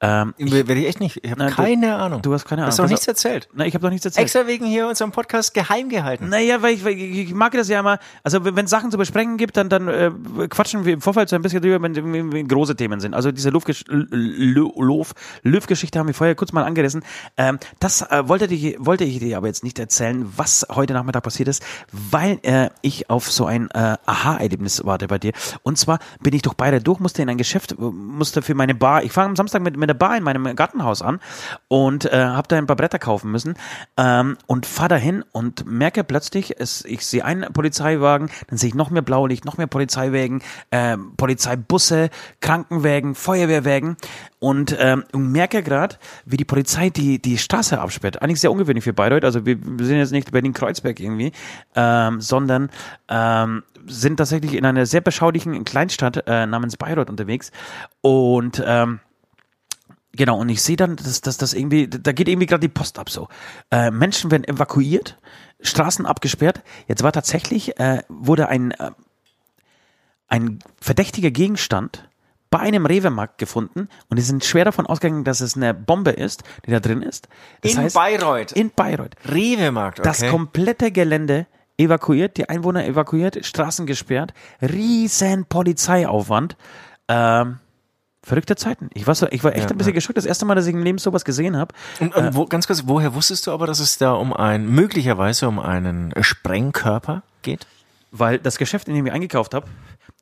[0.00, 1.18] Ähm, ich, Werde ich echt nicht.
[1.24, 2.22] Ich habe Nein, du- keine Ahnung.
[2.22, 2.86] du hast keine Du hast Ahnung.
[2.88, 3.48] doch nichts erzählt.
[3.52, 4.22] na, ich habe doch nichts erzählt.
[4.26, 6.28] Extra wegen hier unserem Podcast geheim gehalten.
[6.28, 8.96] Naja, weil ich, weil ich, ich mag das ja immer, also wenn es Sachen zu
[8.98, 10.12] besprechen gibt, dann, dann äh,
[10.48, 13.12] quatschen wir im Vorfeld so ein bisschen drüber, wenn, wenn, wenn große Themen sind.
[13.12, 17.02] Also diese Luftgesch- L- L- Lof- Löw-Geschichte haben wir vorher kurz mal angerissen.
[17.36, 21.24] Ähm, das äh, wollte, die, wollte ich dir aber jetzt nicht erzählen, was heute Nachmittag
[21.24, 25.32] passiert ist, weil äh, ich auf so ein äh, Aha-Erlebnis warte bei dir.
[25.64, 29.02] Und zwar bin ich durch Bayern durch, musste in ein Geschäft, musste für meine Bar,
[29.02, 31.20] ich fange am Samstag mit, mit der Bar in meinem Gartenhaus an
[31.68, 33.54] und äh, habe da ein paar Bretter kaufen müssen
[33.96, 38.74] ähm, und fahre dahin und merke plötzlich, es, ich sehe einen Polizeiwagen, dann sehe ich
[38.74, 43.96] noch mehr Blaulicht, noch mehr Polizeiwagen, ähm, Polizeibusse, Krankenwägen, Feuerwehrwägen
[44.38, 48.22] und, ähm, merke gerade, wie die Polizei die, die Straße absperrt.
[48.22, 51.32] Eigentlich sehr ungewöhnlich für Bayreuth, also wir, wir sind jetzt nicht Berlin-Kreuzberg irgendwie,
[51.74, 52.70] ähm, sondern
[53.08, 57.50] ähm, sind tatsächlich in einer sehr beschaulichen Kleinstadt äh, namens Bayreuth unterwegs
[58.00, 59.00] und ähm,
[60.18, 62.98] Genau, und ich sehe dann, dass, dass das irgendwie, da geht irgendwie gerade die Post
[62.98, 63.28] ab so.
[63.70, 65.16] Äh, Menschen werden evakuiert,
[65.60, 66.62] Straßen abgesperrt.
[66.88, 68.90] Jetzt war tatsächlich, äh, wurde ein, äh,
[70.26, 72.08] ein verdächtiger Gegenstand
[72.50, 76.42] bei einem Rewe-Markt gefunden und die sind schwer davon ausgegangen, dass es eine Bombe ist,
[76.66, 77.28] die da drin ist.
[77.60, 78.52] Das In Bayreuth.
[78.52, 79.14] In Bayreuth.
[79.24, 80.08] Rewe-Markt, okay.
[80.08, 86.56] Das komplette Gelände evakuiert, die Einwohner evakuiert, Straßen gesperrt, riesen Polizeiaufwand.
[87.06, 87.60] Ähm,
[88.28, 88.90] verrückte Zeiten.
[88.94, 89.96] Ich war, so, ich war echt Ja, ein bisschen ja.
[89.96, 90.16] geschockt.
[90.16, 91.74] Das erste Mal, dass ich im Leben sowas gesehen habe.
[91.98, 95.48] Und, und wo, ganz kurz, woher wusstest du aber, dass es da um ein, möglicherweise
[95.48, 97.66] um einen Sprengkörper geht?
[98.10, 99.66] weil das Geschäft, in dem ich eingekauft habe,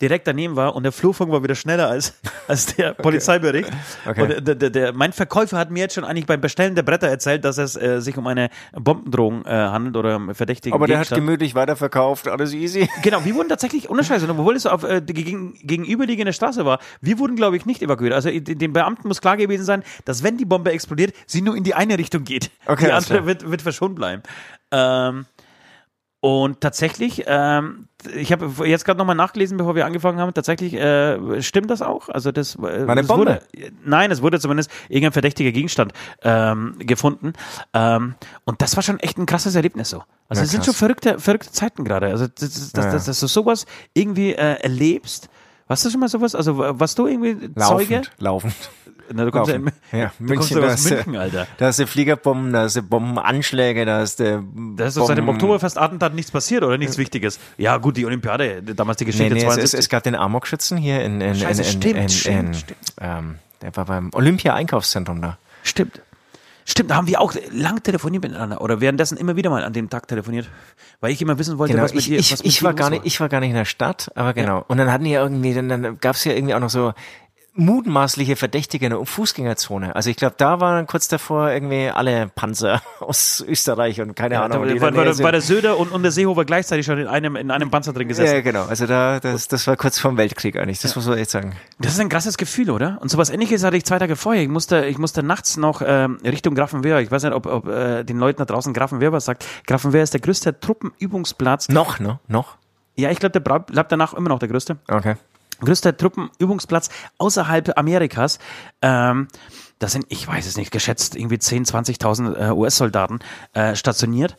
[0.01, 2.15] direkt daneben war und der Flurfunk war wieder schneller als,
[2.49, 3.71] als der Polizeibericht.
[4.07, 4.23] Okay.
[4.23, 7.09] Und der, der, der, mein Verkäufer hat mir jetzt schon eigentlich beim Bestellen der Bretter
[7.09, 10.99] erzählt, dass es äh, sich um eine Bombendrohung äh, handelt oder um verdächtigen Aber der
[10.99, 12.89] hat gemütlich weiterverkauft, alles easy.
[13.03, 16.81] Genau, wir wurden tatsächlich unscheiße, obwohl es auf äh, gegen, gegenüberliegende Straße war.
[17.01, 18.15] Wir wurden, glaube ich, nicht evakuiert.
[18.15, 21.63] Also den Beamten muss klar gewesen sein, dass wenn die Bombe explodiert, sie nur in
[21.63, 22.51] die eine Richtung geht.
[22.67, 24.23] Okay, die andere wird, wird verschont bleiben.
[24.73, 25.27] Ähm,
[26.21, 31.43] und tatsächlich, ähm, ich habe jetzt gerade nochmal nachgelesen, bevor wir angefangen haben, tatsächlich äh,
[31.43, 32.09] stimmt das auch.
[32.09, 33.27] Also das äh, eine es Bombe?
[33.27, 35.93] Wurde, nein, es wurde zumindest irgendein verdächtiger Gegenstand
[36.23, 37.33] ähm, gefunden.
[37.75, 38.15] Ähm,
[38.45, 40.03] und das war schon echt ein krasses Erlebnis so.
[40.29, 40.67] Also Ja, es sind krass.
[40.67, 42.07] schon verrückte, verrückte Zeiten gerade.
[42.09, 42.93] Also das, das, das, Ja, ja.
[42.93, 45.29] das, dass du sowas irgendwie äh, erlebst.
[45.69, 46.35] Warst du schon mal sowas?
[46.35, 47.55] Also was du irgendwie Zeuge?
[47.59, 48.55] Laufend, laufend.
[49.13, 49.75] Na, du kommst ja, Laufend.
[49.93, 51.47] in, Ja, du kommst München, ja aus ist der- München, Alter.
[51.59, 54.43] Da ist der Fliegerbomben, da ist der Bombenanschläge, da ist der.
[54.77, 57.39] Da ist doch seit dem Oktoberfest-Attentat nichts passiert oder nichts Wichtiges.
[57.59, 59.79] Ja, gut, die Olympiade, damals die Nee, Geschichte nee, es, es, 72.
[59.81, 62.79] es gab den Amokschützen hier in, in, Scheiße, in, in, stimmt, in, stimmt, stimmt.
[63.01, 65.39] Ähm, der war beim Olympia-Einkaufszentrum da.
[65.63, 66.01] Stimmt.
[66.69, 69.89] Stimmt, da haben wir auch lang telefoniert miteinander oder währenddessen immer wieder mal an dem
[69.89, 70.49] Tag telefoniert,
[71.01, 72.65] weil ich immer wissen wollte, Genau, was mit ich, dir ich, was mit ich, dir
[72.65, 74.65] war gar nicht, ich war gar nicht in der Stadt, aber genau.
[74.67, 76.93] Und dann hatten die ja irgendwie, dann, dann gab es ja irgendwie auch noch so
[77.57, 79.97] mutmaßliche Verdächtige in der Fußgängerzone.
[79.97, 84.45] Also ich glaube, da waren kurz davor irgendwie alle Panzer aus Österreich und keine Ja,
[84.45, 84.67] Ahnung.
[84.69, 87.37] da, war, der war, war der Söder und, und der Seehofer gleichzeitig schon in einem,
[87.37, 88.35] in einem Panzer drin gesessen.
[88.35, 88.65] ja, genau.
[88.67, 90.81] Also da, das, das war kurz vorm Weltkrieg eigentlich.
[90.81, 91.55] Das muss man echt sagen.
[91.79, 92.99] Das ist ein krasses Gefühl, oder?
[93.01, 94.43] Und sowas ähnliches hatte ich zwei Tage vorher.
[94.43, 97.01] Ich musste, ich musste nachts noch ähm, Richtung Grafenwehr.
[97.01, 99.45] Ich weiß nicht, ob, ob äh, den Leuten da draußen Grafenwehr was sagt.
[99.67, 101.69] Grafenwehr ist der größte Truppenübungsplatz.
[101.69, 102.19] Noch, ne?
[102.29, 102.57] Noch?
[102.97, 104.77] Ja, ich glaube, der bleibt danach immer noch der größte.
[104.89, 105.17] Okay.
[105.61, 108.39] Größter Truppenübungsplatz außerhalb Amerikas.
[108.83, 109.29] Ähm,
[109.79, 113.19] das sind, ich weiß es nicht, geschätzt irgendwie 10, 20.000 äh, US-Soldaten
[113.53, 114.37] äh, stationiert.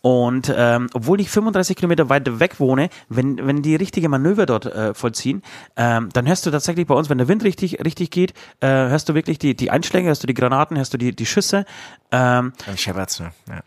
[0.00, 4.64] Und ähm, obwohl ich 35 Kilometer weit weg wohne, wenn, wenn die richtige Manöver dort
[4.64, 5.42] äh, vollziehen,
[5.76, 9.08] ähm, dann hörst du tatsächlich bei uns, wenn der Wind richtig, richtig geht, äh, hörst
[9.10, 11.66] du wirklich die, die Einschläge, hörst du die Granaten, hörst du die, die Schüsse.
[12.10, 13.32] Ähm, Dann scheppert's, ne?
[13.48, 13.60] Ja.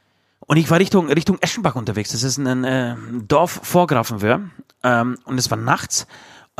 [0.48, 2.12] und ich war Richtung, Richtung Eschenbach unterwegs.
[2.14, 2.96] Das ist ein äh,
[3.28, 4.42] Dorf vor Grafenwöhr.
[4.84, 6.08] Ähm, und es war nachts.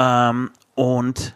[0.02, 1.36] Ähm, und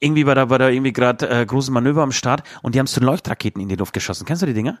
[0.00, 2.86] irgendwie war da, war da irgendwie gerade äh, großes Manöver am Start und die haben
[2.86, 4.26] so Leuchtraketen in die Luft geschossen.
[4.26, 4.78] Kennst du die Dinger?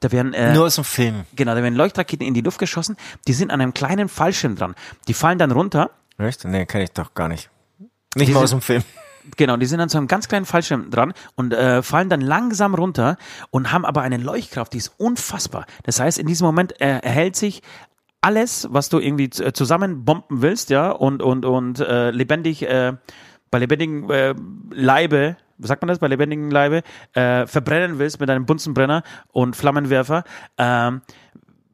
[0.00, 1.24] Da werden äh, Nur aus dem Film.
[1.34, 2.96] genau, da werden Leuchtraketen in die Luft geschossen.
[3.26, 4.74] Die sind an einem kleinen Fallschirm dran.
[5.08, 5.90] Die fallen dann runter.
[6.18, 6.44] Echt?
[6.44, 7.48] Nee, kenne ich doch gar nicht.
[8.14, 8.82] Nicht Die mal sind- aus dem Film.
[9.36, 12.74] Genau, die sind an so einem ganz kleinen Fallschirm dran und äh, fallen dann langsam
[12.74, 13.18] runter
[13.50, 15.66] und haben aber eine Leuchtkraft, die ist unfassbar.
[15.82, 17.60] Das heißt, in diesem Moment äh, erhält sich
[18.20, 22.94] alles, was du irgendwie äh, zusammenbomben willst, ja, und und und äh, lebendig äh,
[23.50, 24.34] bei lebendigen äh,
[24.70, 26.82] Leibe, wie sagt man das, bei lebendigen Leibe
[27.14, 29.02] äh, verbrennen willst mit einem Bunsenbrenner
[29.32, 30.24] und Flammenwerfer.
[30.56, 31.02] Ähm,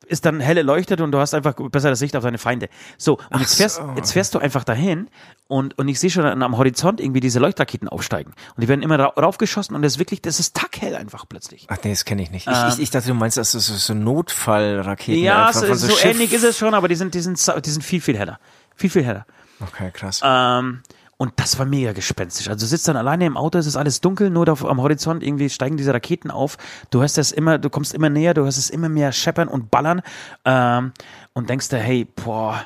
[0.06, 2.68] ist dann helle leuchtet und du hast einfach bessere Sicht auf deine Feinde.
[2.98, 5.08] So, und jetzt fährst, jetzt fährst du einfach dahin
[5.46, 8.32] und, und ich sehe schon am Horizont irgendwie diese Leuchtraketen aufsteigen.
[8.56, 11.66] Und die werden immer ra raufgeschossen und das ist wirklich, das ist tackhell einfach plötzlich.
[11.68, 12.46] Ach nee, das kenne ich nicht.
[12.46, 15.18] Ich, ich, ich dachte, du meinst, das ist so, so Notfallraketen.
[15.18, 15.24] Ähm.
[15.24, 16.04] Ja, einfach so, so, Schiff.
[16.12, 18.38] ähnlich ist es schon, aber die sind, die sind, die sind viel, viel heller.
[18.76, 19.26] Viel, viel heller.
[19.60, 20.20] Okay, krass.
[20.24, 20.82] Ähm,
[21.24, 22.48] und das war mega gespenstisch.
[22.48, 25.22] Also du sitzt dann alleine im Auto, es ist alles dunkel, nur da am Horizont
[25.22, 26.58] irgendwie steigen diese Raketen auf.
[26.90, 29.70] Du hörst das immer, du kommst immer näher, du hörst es immer mehr scheppern und
[29.70, 30.02] ballern
[30.44, 30.92] ähm,
[31.32, 32.60] und denkst dir, hey, boah.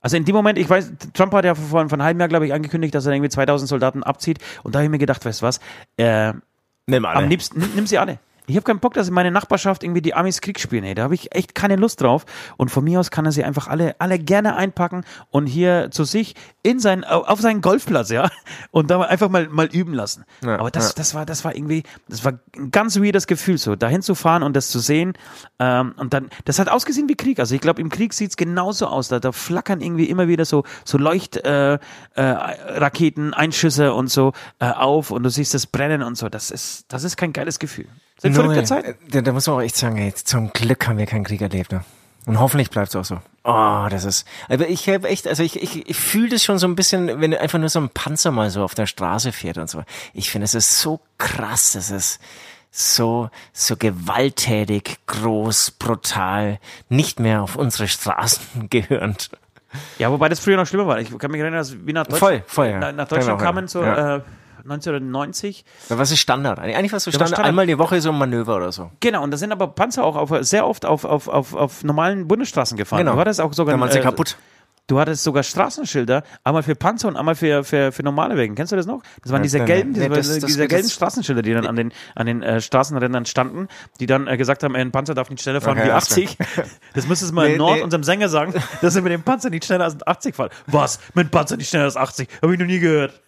[0.00, 2.46] Also in dem Moment, ich weiß, Trump hat ja vor, vor einem halben Jahr, glaube
[2.46, 4.38] ich, angekündigt, dass er irgendwie 2000 Soldaten abzieht.
[4.62, 5.60] Und da habe ich mir gedacht, weißt du was,
[5.98, 6.32] äh,
[6.86, 7.18] Nimm alle.
[7.18, 8.18] am liebsten, nimm, nimm sie alle.
[8.50, 10.84] Ich habe keinen Bock, dass in meiner Nachbarschaft irgendwie die Amis Krieg spielen.
[10.84, 10.94] Ey.
[10.94, 12.26] Da habe ich echt keine Lust drauf.
[12.56, 16.04] Und von mir aus kann er sie einfach alle, alle gerne einpacken und hier zu
[16.04, 18.30] sich in sein, auf seinen Golfplatz, ja,
[18.70, 20.24] und da einfach mal, mal üben lassen.
[20.44, 20.94] Ja, Aber das, ja.
[20.96, 24.42] das war, das war irgendwie, das war ein ganz weirdes Gefühl, so dahin zu fahren
[24.42, 25.14] und das zu sehen.
[25.58, 27.38] Ähm, und dann, das hat ausgesehen wie Krieg.
[27.38, 29.08] Also ich glaube, im Krieg sieht's genauso aus.
[29.08, 31.78] Da, da flackern irgendwie immer wieder so, so Leuchtraketen,
[32.16, 36.28] äh, äh, Raketen, Einschüsse und so äh, auf und du siehst das brennen und so.
[36.28, 37.86] Das ist, das ist kein geiles Gefühl.
[38.20, 38.64] Sind verrückte.
[38.64, 38.88] Zeiten.
[38.90, 41.40] Äh, Da, da muss man auch echt sagen, ey, zum Glück haben wir keinen Krieg
[41.40, 41.72] erlebt.
[41.72, 41.84] Ne?
[42.26, 43.18] Und hoffentlich bleibt es auch so.
[43.44, 44.26] Oh, das ist.
[44.48, 47.32] Aber ich habe echt, also ich, ich, ich fühle das schon so ein bisschen, wenn
[47.34, 49.82] einfach nur so ein Panzer mal so auf der Straße fährt und so.
[50.12, 52.20] Ich finde, es ist so krass, das ist
[52.70, 59.30] so, so gewalttätig, groß, brutal, nicht mehr auf unsere Straßen gehörend.
[59.98, 60.98] Ja, wobei das früher noch schlimmer war.
[61.00, 62.92] Ich kann mich erinnern, dass wir nach Deutschland, Voll, voll, ja.
[62.92, 64.20] nach, Deutschland kamen, so erinnern.
[64.20, 64.22] äh,
[64.70, 65.64] 1990.
[65.88, 66.58] Was ist Standard?
[66.58, 68.90] Eigentlich was so Ja, aber Standard, Standard- einmal die Woche so ein Manöver oder so.
[69.00, 72.28] Genau, und da sind aber Panzer auch auf, sehr oft auf, auf, auf, auf normalen
[72.28, 73.00] Bundesstraßen gefahren.
[73.00, 73.14] Genau.
[73.14, 74.36] Du hattest auch sogar waren sie äh, kaputt.
[74.86, 78.56] Du hattest sogar Straßenschilder, einmal für Panzer und einmal für, für, für normale Wegen.
[78.56, 79.02] Kennst du das noch?
[79.22, 81.76] Das waren diese gelben, diese, Nee, das- das- diese das- gelben Straßenschilder, die dann an
[81.76, 83.68] den, an den äh, Straßenrändern standen,
[84.00, 86.10] die dann äh, gesagt haben, ey, ein Panzer darf nicht schneller fahren Okay, wie alles
[86.10, 86.36] 80.
[86.94, 87.82] Das müsstest du mal Nee, im Nord nee.
[87.82, 88.52] unserem Sänger sagen,
[88.82, 90.50] dass er mit dem Panzer nicht schneller als 80 fahren.
[90.66, 90.98] Was?
[91.14, 92.28] Mit dem Panzer nicht schneller als 80?
[92.42, 93.20] Habe ich noch nie gehört.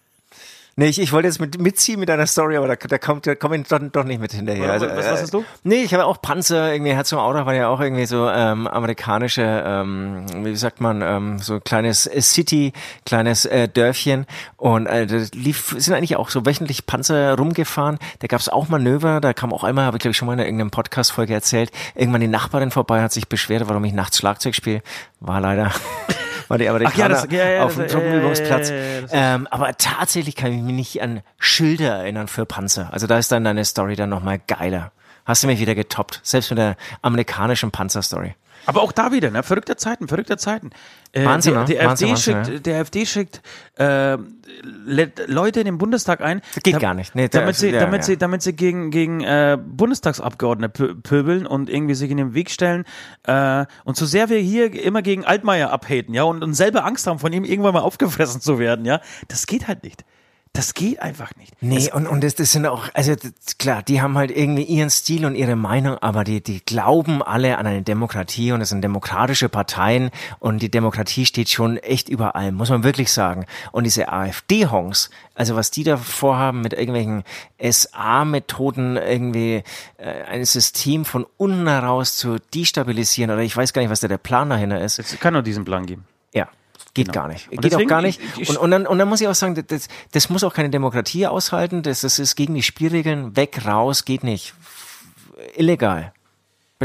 [0.75, 3.35] Nee, ich, ich wollte jetzt mit, mitziehen mit einer Story, aber da, da kommt, da
[3.35, 4.69] komme ich doch, doch nicht mit hinterher.
[4.69, 5.45] Was- was- was hast du?
[5.65, 8.67] Nee, ich habe auch Panzer, irgendwie Herz zum Auto war ja auch irgendwie so ähm,
[8.67, 12.73] amerikanische, ähm, wie sagt man, ähm, so kleines äh, City,
[13.05, 14.25] kleines äh, Dörfchen
[14.57, 17.99] und äh, da lief, sind eigentlich auch so wöchentlich Panzer rumgefahren.
[18.21, 20.35] Da gab es auch Manöver, da kam auch einmal, habe ich glaube ich schon mal
[20.35, 24.55] in irgendeinem Podcast-Folge erzählt, irgendwann die Nachbarin vorbei, hat sich beschwert, warum ich nachts Schlagzeug
[24.55, 24.83] spiele.
[25.21, 25.71] War leider...
[26.53, 28.69] War die Amerikaner das- ja, ja, auf dem ja, ja, Truppenübungsplatz.
[28.69, 32.91] ja, ja, Ähm, aber tatsächlich kann ich mich nicht an Schilder erinnern für Panzer.
[32.93, 34.93] Also da ist dann deine Story dann nochmal geiler.
[35.25, 36.21] Hast du mich wieder getoppt.
[36.23, 38.35] Selbst mit der amerikanischen Panzerstory.
[38.67, 39.43] Aber auch da wieder, ne?
[39.43, 40.71] Verrückte Zeiten, verrückte Zeiten.
[41.15, 41.65] Äh, Wahnsinn, die, ne?
[41.67, 42.59] die Wahnsinn, AfD Wahnsinn, schickt, ja.
[42.61, 43.43] Der AfD schickt
[43.79, 44.17] äh,
[44.85, 46.41] le- Leute in den Bundestag ein.
[46.55, 47.15] Das geht da- gar nicht.
[47.15, 48.07] Nee, damit sie, ja, damit ja.
[48.07, 52.51] sie, damit sie gegen, gegen äh, Bundestagsabgeordnete pö pöbeln und irgendwie sich in den Weg
[52.51, 52.85] stellen.
[53.25, 57.07] Äh, und so sehr wir hier immer gegen Altmaier abhaten, ja, und, und selber Angst
[57.07, 60.05] haben, von ihm irgendwann mal aufgefressen zu werden, ja, das geht halt nicht.
[60.55, 61.55] Das geht einfach nicht.
[61.63, 64.91] Nee, und, und das, das sind auch, also das, klar, die haben halt irgendwie ihren
[64.91, 68.83] Stil und ihre Meinung, aber die, die glauben alle an eine Demokratie und es sind
[68.83, 70.11] demokratische Parteien
[70.41, 73.47] und die Demokratie steht schon echt über allem, muss man wirklich sagen.
[73.73, 77.25] Und diese AfD-Hongs, also was die da vorhaben mit irgendwelchen
[77.59, 79.63] SA-Methoden, irgendwie
[79.97, 84.09] äh, ein System von unten heraus zu destabilisieren oder ich weiß gar nicht, was da
[84.09, 84.99] der Plan dahinter ist.
[84.99, 86.05] Es kann nur diesen Plan geben.
[86.35, 86.49] Ja,
[86.95, 87.51] geht gar nicht.
[87.51, 88.21] Und geht auch gar nicht.
[88.37, 90.53] ich- ich- und, und, dann, und dann muss ich auch sagen, das, das muss auch
[90.55, 91.83] keine Demokratie aushalten.
[91.83, 93.37] Das, das ist gegen die Spielregeln.
[93.37, 94.55] Weg, raus, geht nicht.
[95.57, 96.13] Illegal.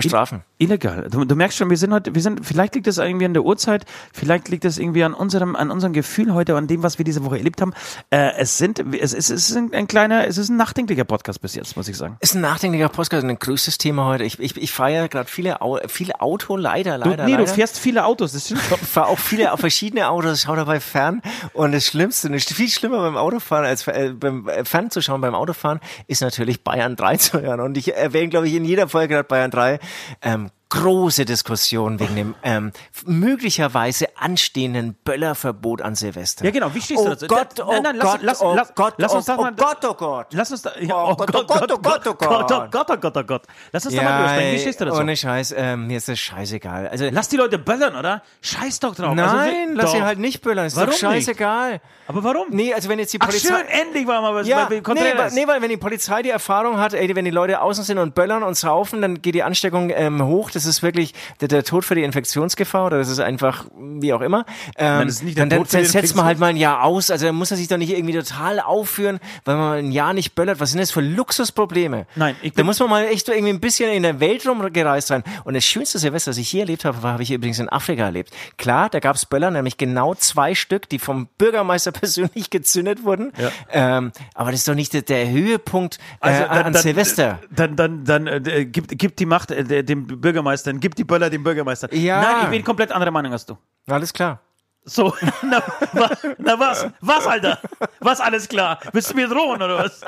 [0.03, 0.43] Bestrafen.
[0.57, 1.07] Illegal.
[1.11, 3.43] Du, du merkst schon, wir sind heute, wir sind, vielleicht liegt das irgendwie an der
[3.43, 7.05] Uhrzeit, vielleicht liegt das irgendwie an unserem, an unserem Gefühl heute, an dem, was wir
[7.05, 7.73] diese Woche erlebt haben.
[8.09, 11.41] Äh, es sind, es ist, es ist ein, ein kleiner, es ist ein nachdenklicher Podcast
[11.41, 12.17] bis jetzt, muss ich sagen.
[12.19, 14.23] Ist ein nachdenklicher Podcast, ein größtes Thema heute.
[14.23, 17.45] Ich, ich, ich fahre ja gerade viele, Au- viele Auto, leider, Du, leider, nee, leider.
[17.45, 18.61] du fährst viele Autos, das stimmt.
[18.81, 21.21] Ich fahre auch viele verschiedene Autos, schau dabei fern.
[21.53, 25.79] Und das Schlimmste, das viel schlimmer beim Autofahren als äh, beim äh, Fernzuschauen beim Autofahren,
[26.07, 27.59] ist natürlich Bayern 3 zu hören.
[27.59, 29.79] Und ich erwähne, glaube ich, in jeder Folge gerade Bayern 3.
[30.21, 32.71] Ähm, große Diskussion wegen dem ähm,
[33.05, 36.43] möglicherweise anstehenden Böllerverbot an Silvester.
[36.43, 36.73] Ja, genau.
[36.73, 37.27] Wie stehst du oh dazu?
[37.27, 39.93] Gott, oh nein, Gott, lass- oh lass- Gott, lass uns oh, mal- oh Gott, oh
[39.93, 40.27] Gott.
[40.31, 42.71] Lass uns da, ja, Oh Gott, oh Gott, oh Gott, oh Gott.
[42.71, 44.55] Gott, oh Gott, oh Gott, oh Lass uns da mal drüber sprechen.
[44.55, 44.99] Wie stehst du dazu?
[44.99, 46.87] Ohne Scheiß, ähm, mir ist das scheißegal.
[46.89, 48.21] Also, Lass die Leute böllern, oder?
[48.41, 49.17] Scheiß doch drauf.
[49.17, 49.95] Also, nein, lass doch.
[49.97, 50.65] sie halt nicht böllern.
[50.65, 51.25] Ist Warum doch nicht?
[51.25, 51.81] scheißegal.
[52.07, 52.47] Aber warum?
[52.49, 53.55] Nee, also wenn jetzt die Ach Polizei...
[53.55, 56.77] schön, endlich war mal was Ja, nee, weil, nee, weil wenn die Polizei die Erfahrung
[56.77, 59.89] hat, ey, wenn die Leute außen sind und böllern und saufen, dann geht die Ansteckung
[59.89, 60.49] ähm, hoch.
[60.57, 64.21] Das ist wirklich der, der Tod für die Infektionsgefahr oder das ist einfach, wie auch
[64.21, 64.45] immer.
[64.77, 67.11] Ähm, das ist nicht der dann dann Tod setzt man halt mal ein Jahr aus.
[67.11, 70.13] Also dann muss er sich doch nicht irgendwie total aufführen, weil man mal ein Jahr
[70.13, 70.59] nicht böllert.
[70.59, 72.07] Was sind das für Luxusprobleme?
[72.15, 75.23] Nein, ich Da muss man mal echt irgendwie ein bisschen in der Welt rumgereist sein.
[75.43, 78.03] Und das schönste Silvester, das ich hier erlebt habe, war, habe ich übrigens in Afrika
[78.03, 78.31] erlebt.
[78.57, 83.31] Klar, da gab's Böller, nämlich genau zwei Stück, die vom Bürgermeister persönlich gezündet wurden.
[83.37, 83.51] Ja.
[83.71, 87.39] Ähm, aber das ist doch nicht der, der Höhepunkt äh, Also, an Silvester.
[87.51, 90.46] Dann, dann, dann äh, gibt, gibt die Macht äh, dem Bürgermeister,
[90.79, 91.93] gibt die Böller dem Bürgermeister.
[91.93, 92.21] Ja.
[92.21, 93.57] Nein, ich bin komplett anderer Meinung als du.
[93.87, 94.41] Alles klar.
[94.89, 96.87] So, na, wa, na was?
[97.01, 97.59] Was, Alter?
[97.99, 98.79] Was alles klar?
[98.93, 99.99] Willst du mir drohen oder was?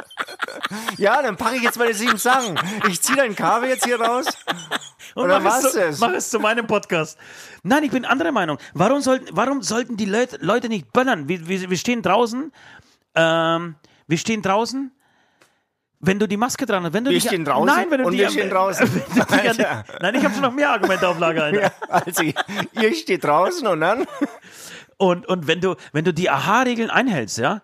[0.98, 2.58] Ja, dann packe ich jetzt meine sieben Sachen.
[2.88, 4.26] Ich ziehe dein Kabel jetzt hier raus.
[5.16, 6.00] Und Oder mach, es was zu, ist?
[6.00, 7.18] mach es zu meinem Podcast.
[7.64, 8.58] Nein, ich bin anderer Meinung.
[8.74, 11.28] Warum sollten, warum sollten die Leute, Leute nicht böllern?
[11.28, 12.54] Wir, wir, wir stehen draußen,
[13.16, 13.76] ähm,
[14.08, 14.92] wir stehen draußen,
[16.00, 18.06] wenn du die Maske dran hast, wenn du Wir dich, stehen draußen nein, wenn du
[18.06, 18.90] und die, wir stehen draußen.
[19.16, 19.84] wenn du dich, Alter.
[20.02, 21.62] nein, ich habe schon noch mehr Argumente auf Lager, Alter.
[21.62, 24.06] Ja, also, ihr steht draußen und dann?
[24.98, 27.62] Und, und wenn du, wenn du die AHA-Regeln einhältst, ja,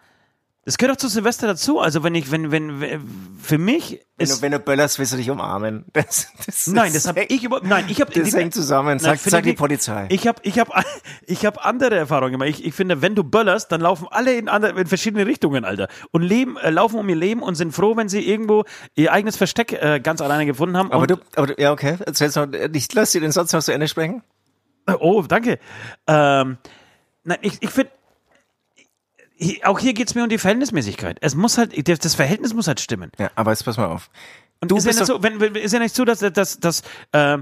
[0.66, 1.80] das gehört doch zu Silvester dazu.
[1.80, 3.08] Also wenn ich, wenn, wenn, wenn
[3.40, 5.86] für mich Wenn ist, du, wenn du böllerst, willst du dich umarmen.
[5.94, 8.98] Das, das nein, das habe ich über, nein, ich habe, Das hängt zusammen.
[8.98, 9.60] Sag, finde sag ich die nicht.
[9.60, 10.08] Polizei.
[10.10, 10.72] Ich habe, ich habe,
[11.28, 12.50] ich habe andere Erfahrungen gemacht.
[12.50, 15.88] Ich, ich finde, wenn du böllerst, dann laufen alle in, andere, in verschiedene Richtungen, Alter,
[16.10, 19.38] und leben, äh, laufen um ihr Leben und sind froh, wenn sie irgendwo ihr eigenes
[19.38, 20.92] Versteck äh, ganz alleine gefunden haben.
[20.92, 21.98] aber du, aber du, ja, okay.
[22.04, 22.48] Erzähl's noch.
[22.74, 24.24] Ich lass dir den Satz noch zu Ende sprechen.
[25.00, 25.60] Oh, danke.
[26.08, 26.58] Ähm,
[27.24, 27.92] nein, ich, ich finde,
[29.64, 31.18] auch hier geht's mir um die Verhältnismäßigkeit.
[31.22, 33.12] Es muss halt, das Verhältnis muss halt stimmen.
[33.18, 34.10] Ja, aber jetzt pass mal auf.
[34.62, 36.82] Und Du ist ja bist nicht so, wenn, ist ja nicht so, dass, dass, dass
[37.12, 37.38] äh,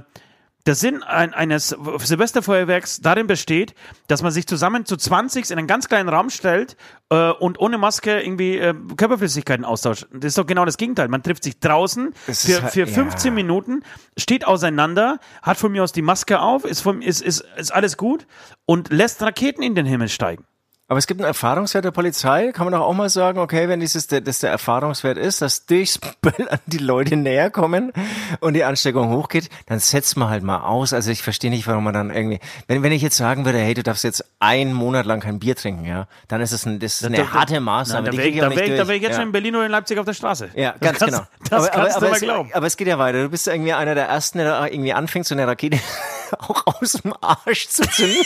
[0.66, 3.76] der Sinn ein, eines Silvesterfeuerwerks darin besteht,
[4.08, 6.78] dass man sich zusammen zu 20 in einen ganz kleinen Raum stellt
[7.10, 10.08] äh, und ohne Maske irgendwie äh, Körperflüssigkeiten austauscht.
[10.14, 11.10] Das ist doch genau das Gegenteil.
[11.10, 12.88] Man trifft sich draußen Das für, halt- für ja.
[12.88, 13.84] 15 Minuten,
[14.18, 17.98] steht auseinander, hat von mir aus die Maske auf, ist, von, ist, ist, ist alles
[17.98, 18.26] gut
[18.66, 20.46] und lässt Raketen in den Himmel steigen.
[20.90, 22.52] Aber es gibt einen Erfahrungswert der Polizei.
[22.52, 25.66] Kann man doch auch mal sagen, okay, wenn dieses der, das der Erfahrungswert ist, dass
[25.66, 27.94] durchs Böllern die Leute näher kommen
[28.42, 30.92] und die Ansteckung hochgeht, dann setzt man halt mal aus.
[30.92, 33.74] Also ich verstehe nicht, warum man dann irgendwie, wenn, wenn ich jetzt sagen würde, hey,
[33.74, 37.00] du darfst jetzt einen Monat lang kein Bier trinken, ja, dann ist es ein, das
[37.00, 38.10] ist eine Da- harte Maßnahme.
[38.10, 39.18] Nein, da wäre ich, da wär ich, da wär ich jetzt ja.
[39.20, 40.50] schon in Berlin oder in Leipzig auf der Straße.
[40.54, 41.28] Ja, Das ganz kannst, genau.
[41.50, 42.50] Das aber, kannst aber, du aber, glauben.
[42.50, 43.24] es, aber es geht ja weiter.
[43.24, 45.80] Du bist ja irgendwie einer der Ersten, der da irgendwie anfängt, so eine Rakete
[46.40, 48.26] auch aus dem Arsch zu zünden.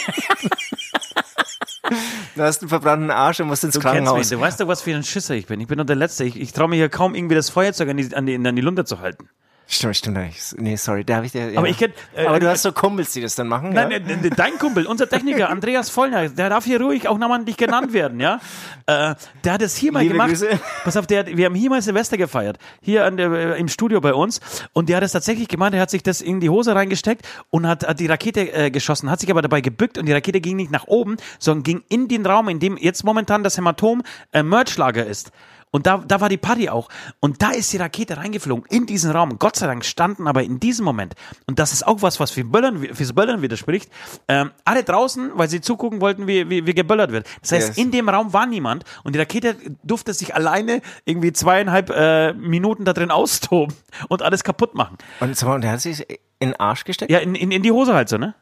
[2.34, 4.28] du hast einen verbrannten Arsch und musst ins Du kennst mich, Krankenhaus.
[4.28, 5.60] du weißt doch, was für ein Schisser ich bin.
[5.60, 6.24] Ich bin doch der Letzte.
[6.24, 8.62] Ich, ich traue mir hier kaum irgendwie das Feuerzeug an die, an die, an die
[8.62, 9.28] Lunte zu halten.
[9.70, 10.58] Stimmt, stimmt nicht.
[10.58, 11.50] Nee, sorry, da habe ich dir.
[11.50, 11.58] Ja.
[11.58, 13.74] Aber ich kenn- äh, aber du äh, hast so Kumpels, die das dann machen.
[13.74, 13.98] Nein, ja?
[13.98, 17.92] äh, äh, dein Kumpel, unser Techniker, Andreas Vollner, der darf hier ruhig auch namentlich genannt
[17.92, 18.40] werden, ja?
[18.86, 20.30] Äh, der hat es hier mal Liebe gemacht.
[20.30, 20.48] Grüße.
[20.84, 24.00] Pass auf, der, wir haben hier mal Silvester gefeiert, hier an der, äh, im Studio
[24.00, 24.40] bei uns.
[24.72, 27.66] Und der hat es tatsächlich gemacht, er hat sich das in die Hose reingesteckt und
[27.66, 30.56] hat, hat die Rakete äh, geschossen, hat sich aber dabei gebückt und die Rakete ging
[30.56, 34.02] nicht nach oben, sondern ging in den Raum, in dem jetzt momentan das Hämatom
[34.32, 35.30] äh, Merchlager ist.
[35.70, 36.88] Und da, da war die Party auch.
[37.20, 39.38] Und da ist die Rakete reingeflogen in diesen Raum.
[39.38, 41.14] Gott sei Dank standen aber in diesem Moment,
[41.46, 43.90] und das ist auch was, was für Böllern, fürs Böllern widerspricht,
[44.28, 47.26] ähm, alle draußen, weil sie zugucken wollten, wie, wie, wie geböllert wird.
[47.42, 47.78] Das heißt, Yes.
[47.78, 52.84] in dem Raum war niemand und die Rakete durfte sich alleine irgendwie zweieinhalb äh, Minuten
[52.84, 53.74] da drin austoben
[54.08, 54.96] und alles kaputt machen.
[55.20, 57.10] Und, sag mal, und der hat sich in den Arsch gesteckt?
[57.10, 58.34] Ja, in, in, in die Hose halt so, ne?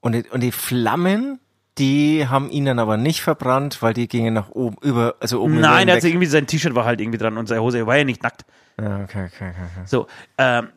[0.00, 1.38] Und, die, und die Flammen,
[1.78, 5.60] die haben ihn dann aber nicht verbrannt, weil die gingen nach oben, über, also oben
[5.60, 7.96] Nein, er hat irgendwie sein T-Shirt war halt irgendwie dran und seine Hose er war
[7.96, 8.44] ja nicht nackt.
[8.80, 9.82] Ja, okay, okay, okay.
[9.86, 10.06] So,
[10.38, 10.68] ähm,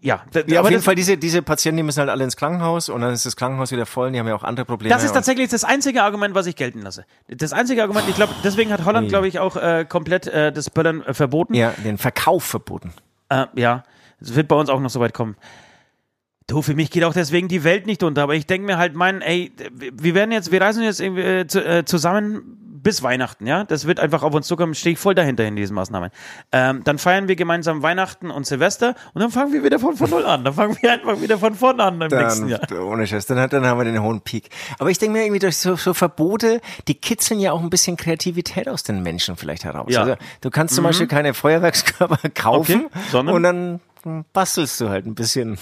[0.00, 0.22] ja.
[0.46, 3.12] Ja, auf jeden Fall, diese, diese Patienten, die müssen halt alle ins Krankenhaus und dann
[3.12, 4.94] ist das Krankenhaus wieder voll, die haben ja auch andere Probleme.
[4.94, 7.06] Das ist und- tatsächlich das einzige Argument, was ich gelten lasse.
[7.28, 10.68] Das einzige Argument, ich glaube, deswegen hat Holland, glaube ich, auch äh, komplett äh, das
[10.70, 11.54] Böllern äh, verboten.
[11.54, 12.92] Ja, den Verkauf verboten.
[13.30, 13.82] Äh, ja,
[14.20, 15.36] es wird bei uns auch noch so weit kommen.
[16.46, 18.94] Du, für mich geht auch deswegen die Welt nicht unter, aber ich denke mir halt,
[18.94, 23.46] mein, ey, wir werden jetzt, wir reisen jetzt irgendwie, äh, zu, äh, zusammen bis Weihnachten,
[23.46, 23.64] ja.
[23.64, 26.10] Das wird einfach auf uns zukommen, stehe ich voll dahinter in diesen Maßnahmen.
[26.52, 30.10] Ähm, dann feiern wir gemeinsam Weihnachten und Silvester und dann fangen wir wieder von, von
[30.10, 30.44] null an.
[30.44, 32.60] Dann fangen wir einfach wieder von vorne an im nächsten Jahr.
[32.60, 34.50] Dann, ohne Scheiß, dann, dann haben wir den hohen Peak.
[34.78, 37.96] Aber ich denke mir irgendwie durch so, so Verbote, die kitzeln ja auch ein bisschen
[37.96, 39.86] Kreativität aus den Menschen vielleicht heraus.
[39.88, 40.02] Ja.
[40.02, 43.34] Also, du kannst zum Beispiel keine Feuerwerkskörper kaufen Okay, sondern?
[43.34, 45.58] und dann bastelst du halt ein bisschen.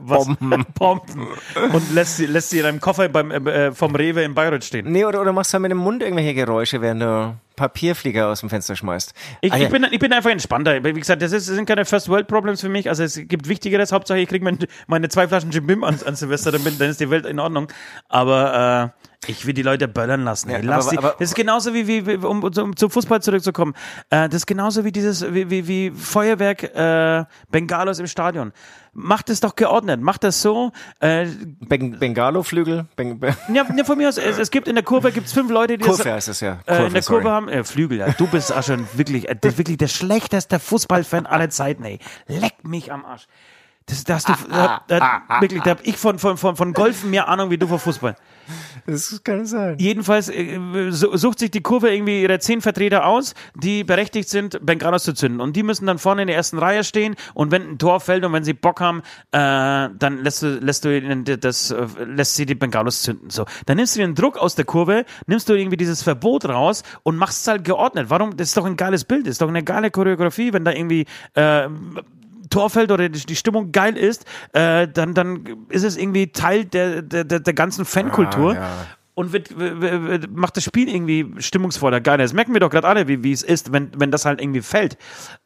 [0.00, 0.26] Was?
[0.26, 0.66] Bomben.
[0.74, 1.28] Bomben.
[1.72, 4.90] Und lässt sie, lässt sie in einem Koffer beim, äh, vom Rewe in Bayreuth stehen.
[4.90, 8.48] Nee, oder, oder machst halt mit dem Mund irgendwelche Geräusche, während du Papierflieger aus dem
[8.48, 9.12] Fenster schmeißt.
[9.42, 9.64] Ich, Ah, ja.
[9.66, 10.82] ich, bin, ich bin einfach entspannter.
[10.82, 12.88] Wie gesagt, das, ist, das sind keine First World Problems für mich.
[12.88, 13.92] Also es gibt Wichtigeres.
[13.92, 16.88] Hauptsache, ich kriege mein, meine zwei Flaschen Jim Bim an, an Silvester, dann, bin, dann
[16.90, 17.68] ist die Welt in Ordnung.
[18.08, 18.92] Aber
[19.26, 20.50] äh, ich will die Leute böllern lassen.
[20.50, 20.58] Ja.
[20.62, 23.74] Lass aber- die, aber- das ist genauso wie, wie, wie um, um zum Fußball zurückzukommen.
[24.08, 28.52] Äh, das ist genauso wie dieses, wie, wie, wie Feuerwerk äh, Bengalos im Stadion.
[28.92, 30.00] Macht es doch geordnet.
[30.00, 30.72] Macht das so.
[30.98, 31.26] Äh,
[31.60, 32.86] Ben Bengalo-Flügel?
[32.96, 35.50] Ben ben ja, ja, von mir aus, es, es gibt in der Kurve gibt's fünf
[35.50, 36.58] Leute, die Kurve das, heißt es ja.
[36.66, 37.22] äh, in der sorry.
[37.22, 38.10] Kurve haben, äh, Flügel, ja.
[38.12, 41.98] Du bist auch schon wirklich, äh, der, wirklich der schlechteste Fußballfan aller Zeiten, ey.
[42.26, 43.26] Leck mich am Arsch.
[43.86, 46.72] Das, da hast du, Ah, da, da, wirklich, da hab ich von, von, von, von
[46.72, 48.16] Golfen mehr Ahnung wie du von Fußball.
[48.86, 49.76] Das kann sein.
[49.78, 50.58] Jedenfalls äh,
[50.90, 55.12] su- sucht sich die Kurve irgendwie ihre zehn Vertreter aus, die berechtigt sind, Bengalos zu
[55.12, 55.40] zünden.
[55.40, 58.24] Und die müssen dann vorne in der ersten Reihe stehen und wenn ein Tor fällt
[58.24, 59.00] und wenn sie Bock haben,
[59.32, 63.30] äh, dann lässt du, lässt du ihnen das, äh, lässt sie die Bengalos zünden.
[63.30, 63.44] So.
[63.66, 67.16] Dann nimmst du den Druck aus der Kurve, nimmst du irgendwie dieses Verbot raus und
[67.16, 68.06] machst es halt geordnet.
[68.10, 68.36] Warum?
[68.36, 71.06] Das ist doch ein geiles Bild, das ist doch eine geile Choreografie, wenn da irgendwie
[71.34, 71.68] äh,
[72.50, 77.02] Torfeld oder die die Stimmung geil ist, äh, dann, dann ist es irgendwie Teil der,
[77.02, 78.52] der, der, ganzen Fankultur.
[78.52, 78.70] Ah, ja.
[79.14, 82.22] Und wird, w- w- w- macht das Spiel irgendwie stimmungsvoller, geiler.
[82.22, 84.62] Das merken wir doch gerade alle, wie, wie es ist, wenn, wenn das halt irgendwie
[84.62, 84.96] fällt.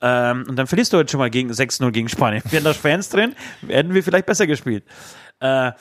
[0.01, 2.43] Ähm, und dann verlierst du heute schon mal gegen 6-0 gegen Spanien.
[2.51, 3.35] Wären da Fans drin,
[3.67, 4.85] hätten wir vielleicht besser gespielt.
[5.41, 5.73] Äh,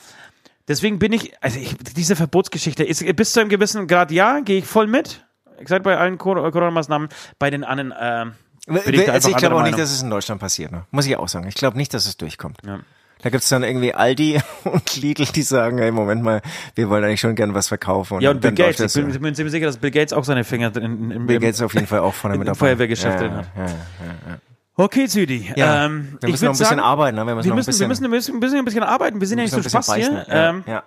[0.66, 4.58] deswegen bin ich, also ich, diese Verbotsgeschichte ist bis zu einem gewissen Grad ja, gehe
[4.58, 5.24] ich voll mit.
[5.60, 7.08] Ich sage bei allen Cor- Corona-Maßnahmen,
[7.38, 8.32] bei den anderen, da
[8.66, 10.72] Also ich glaube auch nicht, dass es in Deutschland passiert.
[10.72, 10.84] Ne?
[10.90, 11.46] Muss ich auch sagen.
[11.48, 12.58] Ich glaube nicht, dass es durchkommt.
[12.64, 12.80] Ja.
[13.22, 16.42] Da gibt's dann irgendwie Aldi und Lidl, die sagen, hey, Moment mal,
[16.74, 18.20] wir wollen eigentlich schon gern was verkaufen.
[18.20, 18.80] Ja, und Bill Gates.
[18.94, 21.38] Ich bin, ich bin ziemlich sicher, dass Bill Gates auch seine Finger drin in, Bill
[21.40, 22.58] Gates auf jeden Fall auch vorne in mit dem dabei.
[22.68, 23.46] Feuerwehrgeschäft ja, hat.
[23.56, 24.38] Ja, ja.
[24.76, 25.52] Okay, Südi.
[25.56, 27.16] Ja, ähm, wir ich müssen noch ein bisschen sagen, arbeiten.
[27.16, 27.26] Ne?
[27.26, 28.82] Wir müssen Wir noch ein müssen, wir bisschen, müssen, wir müssen, wir müssen ein bisschen
[28.82, 29.20] arbeiten.
[29.20, 30.26] Wir sind ja nicht so ein Spaß bisschen hier.
[30.28, 30.82] Ja, Ähm, ja.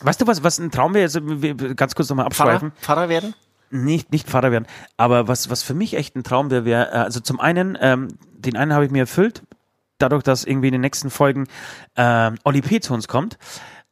[0.00, 1.04] Weißt du was, was ein Traum wäre?
[1.04, 1.20] Also,
[1.76, 2.72] ganz kurz nochmal Pfarrer, abschweifen.
[2.80, 3.34] Pfarrer werden?
[3.70, 4.66] Nicht, nicht Vater werden.
[4.96, 8.08] Aber was, was für mich echt ein Traum wäre, wäre, äh, also zum einen, ähm,
[8.32, 9.42] den einen habe ich mir erfüllt,
[9.98, 11.46] dadurch, dass irgendwie in den nächsten Folgen
[11.96, 12.80] ähm, Oli P.
[12.80, 13.36] zu uns kommt.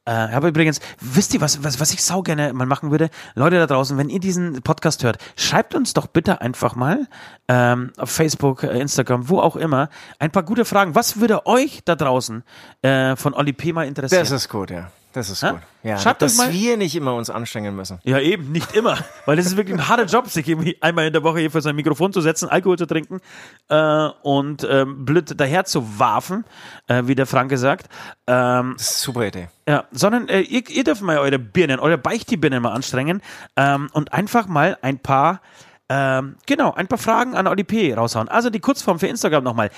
[0.06, 3.10] Äh, aber übrigens, wisst ihr, was, was, was ich sau gerne mal machen würde?
[3.34, 7.08] Leute da draußen, wenn ihr diesen Podcast hört, schreibt uns doch bitte einfach mal
[7.48, 9.88] ähm, auf Facebook, äh, Instagram, wo auch immer,
[10.20, 10.94] ein paar gute Fragen.
[10.94, 12.44] Was würde euch da draußen
[12.82, 13.72] äh, von Oli P.
[13.72, 14.22] mal interessieren?
[14.22, 14.92] Das ist gut, ja.
[15.16, 15.52] Das ist Ja?
[15.52, 15.60] gut.
[15.82, 17.98] Ja, Schreibt dass mal- wir nicht immer uns anstrengen müssen.
[18.04, 18.98] Ja, eben, nicht immer.
[19.24, 21.62] Weil das ist wirklich ein harter Job, sich irgendwie einmal in der Woche hier vor
[21.62, 23.20] sein Mikrofon zu setzen, Alkohol zu trinken
[23.68, 26.44] äh, und ähm, blöd daher zu warfen,
[26.88, 27.86] äh, wie der Franke sagt.
[28.26, 29.48] Ähm, Das ist eine super Idee.
[29.66, 33.22] ja, sondern äh, ihr, ihr dürft mal eure Birnen, eure Beichtibirnen mal anstrengen
[33.56, 35.40] ähm, und einfach mal ein paar
[35.89, 37.95] ähm, genau, ein paar Fragen an Oli P.
[37.95, 38.28] raushauen.
[38.28, 39.70] Also die Kurzform für Instagram nochmal.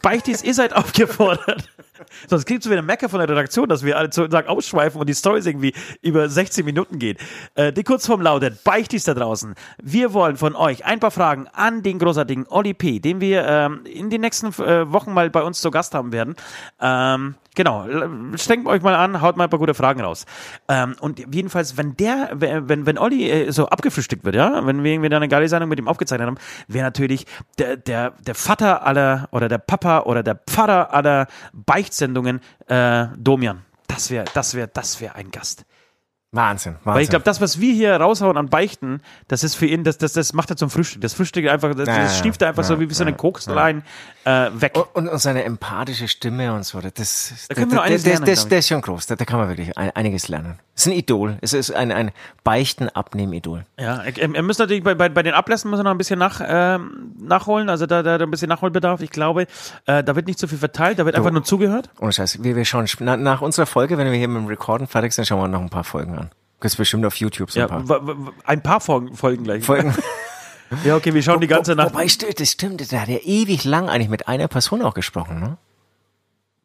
[0.00, 1.68] Beichtis, ihr seid aufgefordert.
[2.28, 5.14] Sonst kriegst du wieder Mecker von der Redaktion, dass wir alle sozusagen ausschweifen und die
[5.14, 7.18] Stories irgendwie über 16 Minuten gehen.
[7.54, 9.54] Äh, die Kurzform lautet, Beichtis da draußen.
[9.82, 13.84] Wir wollen von euch ein paar Fragen an den großartigen Oli P., den wir ähm,
[13.84, 16.36] in den nächsten äh, Wochen mal bei uns zu Gast haben werden.
[16.80, 17.86] Ähm, genau,
[18.36, 20.26] strengt euch mal an, haut mal ein paar gute Fragen raus.
[20.68, 24.92] Ähm, und jedenfalls, wenn der, wenn, wenn Olli äh, so abgefrühstückt wird, ja, wenn wir
[24.92, 26.38] irgendwie da eine geile Sendung mit ihm aufgezeichnet haben,
[26.68, 27.26] wäre natürlich
[27.58, 33.62] der, der, der Vater aller oder der Papa oder der Pfarrer aller Beichtsendungen äh, Domian.
[33.88, 35.64] Das wäre, das wäre, das wäre ein Gast.
[36.32, 36.94] Wahnsinn, Wahnsinn.
[36.94, 39.98] Weil ich glaube, das, was wir hier raushauen an Beichten, das ist für ihn, das,
[39.98, 41.02] das, das macht er zum Frühstück.
[41.02, 43.02] Das Frühstück einfach, das, Ja, das ja, stieft er einfach ja, so wie, wie so
[43.02, 43.82] eine ja, Kokslein
[44.24, 44.78] äh, weg.
[44.94, 48.32] und, und seine empathische Stimme und so, das, Da können wir noch einiges der, lernen,
[48.32, 48.44] ich.
[48.44, 50.60] der ist schon groß, da, da kann man wirklich ein, einiges lernen.
[50.76, 52.12] Es ist ein Idol, es ist ein, ein
[52.44, 53.66] Beichten-Abnehmen-Idol.
[53.78, 56.20] Ja, er, er müsste natürlich bei, bei, bei den Ablässen muss er noch ein bisschen
[56.20, 59.00] nach, ähm, nachholen, also da, da, da ein bisschen Nachholbedarf.
[59.00, 59.48] Ich glaube,
[59.86, 61.90] äh, da wird nicht so viel verteilt, da wird einfach nur zugehört.
[62.00, 64.86] Ohne Scheiß, wir, wir schauen, na, nach unserer Folge, wenn wir hier mit dem Recorden
[64.86, 66.19] fertig sind, schauen wir noch ein paar Folgen an.
[66.60, 68.00] Gibt's bestimmt auf YouTube so ein Ja, paar.
[68.44, 69.64] ein paar Folgen, Folgen gleich.
[69.64, 69.94] Folgen.
[70.84, 71.94] Ja, okay, wir schauen die ganze Wo- Nacht.
[71.94, 75.40] Wobei, stimmt, das stimmt, der hat ja ewig lang eigentlich mit einer Person auch gesprochen,
[75.40, 75.56] ne?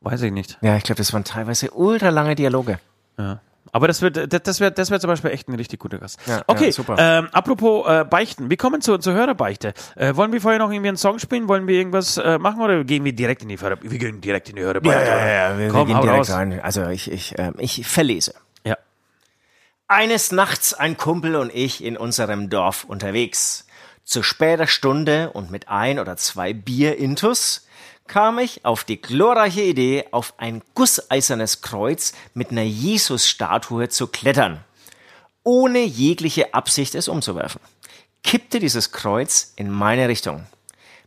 [0.01, 0.59] Weiß ich nicht.
[0.61, 2.77] Ja, ich glaube, das waren teilweise ultra lange Dialoge.
[3.17, 3.39] Ja.
[3.71, 6.19] Aber das wird, das, wäre, das wäre zum Beispiel echt ein richtig guter Gast.
[6.27, 6.95] Ja, okay, ja, super.
[6.99, 9.73] Ähm, apropos äh, Beichten, wir kommen zur, zur Hörerbeichte.
[9.95, 11.47] Äh, wollen wir vorher noch irgendwie einen Song spielen?
[11.47, 13.77] Wollen wir irgendwas äh, machen oder gehen wir direkt in die Hörer?
[13.81, 15.57] Wir gehen direkt in die Hörerbeichte.
[15.57, 16.31] wir, Komm, wir gehen direkt raus.
[16.31, 16.59] rein.
[16.61, 18.35] Also ich, ich, ähm, ich verlese.
[19.87, 23.67] Eines Nachts ein Kumpel und ich in unserem Dorf unterwegs.
[24.03, 27.67] Zu später Stunde und mit ein oder zwei Bier intus
[28.07, 34.63] kam ich auf die glorreiche Idee, auf ein gusseisernes Kreuz mit einer Jesus-Statue zu klettern,
[35.43, 37.61] ohne jegliche Absicht es umzuwerfen.
[38.23, 40.47] Kippte dieses Kreuz in meine Richtung.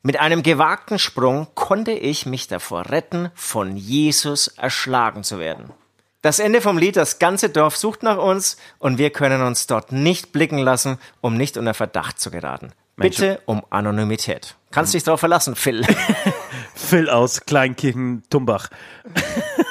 [0.02, 5.72] Mit einem gewagten Sprung konnte ich mich davor retten, von Jesus erschlagen zu werden.
[6.20, 9.92] Das Ende vom Lied, das ganze Dorf sucht nach uns und wir können uns dort
[9.92, 12.72] nicht blicken lassen, um nicht unter Verdacht zu geraten.
[12.96, 14.56] Bitte um Anonymität.
[14.72, 15.86] Kannst dich darauf verlassen, Phil.
[16.74, 18.68] Phil aus Kleinkirchen-Tumbach.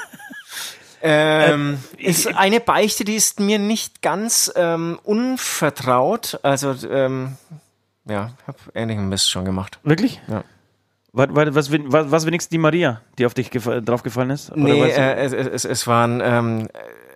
[1.01, 6.39] ähm, ist eine Beichte, die ist mir nicht ganz ähm, unvertraut.
[6.43, 7.35] Also, ähm,
[8.05, 9.79] ja, ich habe ähnlichen Mist schon gemacht.
[9.83, 10.21] Wirklich?
[10.29, 10.45] Ja.
[11.17, 14.51] Was, was, was, was, wenigstens die Maria, die auf dich gefa- drauf gefallen ist?
[14.51, 16.67] Oder Nee, äh, es, es, es waren, ähm,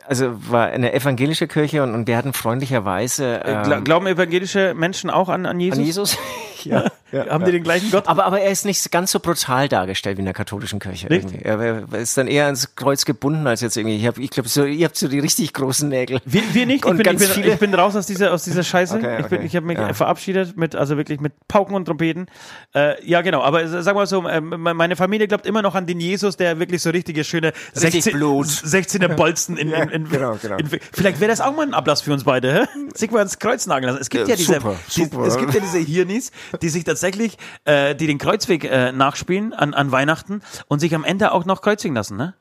[0.08, 5.10] also war eine evangelische Kirche und, und wir hatten freundlicherweise ähm, Gla- Glauben evangelische Menschen
[5.10, 5.78] auch an, an Jesus?
[5.80, 6.18] an Jesus.
[6.70, 7.46] ja, ja, Haben ja.
[7.48, 8.08] die den gleichen Gott?
[8.08, 11.08] Aber, aber er ist nicht ganz so brutal dargestellt wie in der katholischen Kirche.
[11.10, 13.98] Er ist dann eher ans Kreuz gebunden als jetzt irgendwie.
[13.98, 16.20] Ich, hab, ich glaube, so, ihr habt so die richtig großen Nägel.
[16.26, 16.86] Wir, wir nicht.
[16.86, 18.96] Ich bin, ich, ganz bin, viele- ich bin raus aus dieser, aus dieser Scheiße.
[18.98, 19.46] Okay, Ich, bin, okay.
[19.48, 19.94] ich habe mich Ja.
[19.94, 22.28] verabschiedet mit, also wirklich mit Pauken und Trompeten.
[22.74, 23.42] Äh, ja, genau.
[23.42, 26.60] Aber äh, sag mal so, äh, meine Familie glaubt immer noch an den Jesus, der
[26.60, 28.46] wirklich so richtige schöne Richtig 16, Blut.
[28.48, 30.58] 16er Bolzen in, in, in, genau, genau.
[30.58, 32.68] in Vielleicht wäre das auch mal ein Ablass für uns beide, hä?
[32.96, 34.02] Sich mal ins Kreuz nageln lassen.
[34.02, 35.24] Es gibt ja, Ja, diese, super, die, super.
[35.26, 39.74] es gibt ja diese Hirnis, die sich tatsächlich, äh, die den Kreuzweg äh, nachspielen an,
[39.74, 42.34] an Weihnachten und sich am Ende auch noch kreuzigen lassen, ne?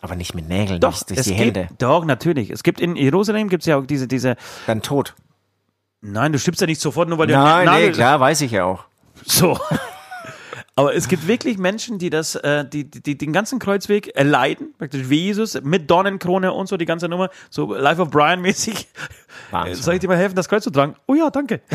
[0.00, 1.68] Aber nicht mit Nägeln, Doch, nicht durch es die gibt, Hände.
[1.78, 2.50] doch, natürlich.
[2.50, 4.36] Es gibt in Jerusalem gibt's ja auch diese, diese,
[4.66, 5.14] Dann tot.
[6.00, 7.86] Nein, du stirbst ja nicht sofort, nur weil der Nein, Nagel.
[7.90, 8.84] nee, klar, weiß ich ja auch.
[9.24, 9.56] So.
[10.74, 14.74] Aber es gibt wirklich Menschen, die das, äh, die, die, die den ganzen Kreuzweg erleiden,
[14.78, 18.88] praktisch wie Jesus, mit Dornenkrone und so die ganze Nummer, so Life of Brian mäßig.
[19.50, 19.74] Wahnsinn.
[19.76, 20.96] Soll ich dir mal helfen, das Kreuz zu tragen?
[21.06, 21.60] Oh ja, danke.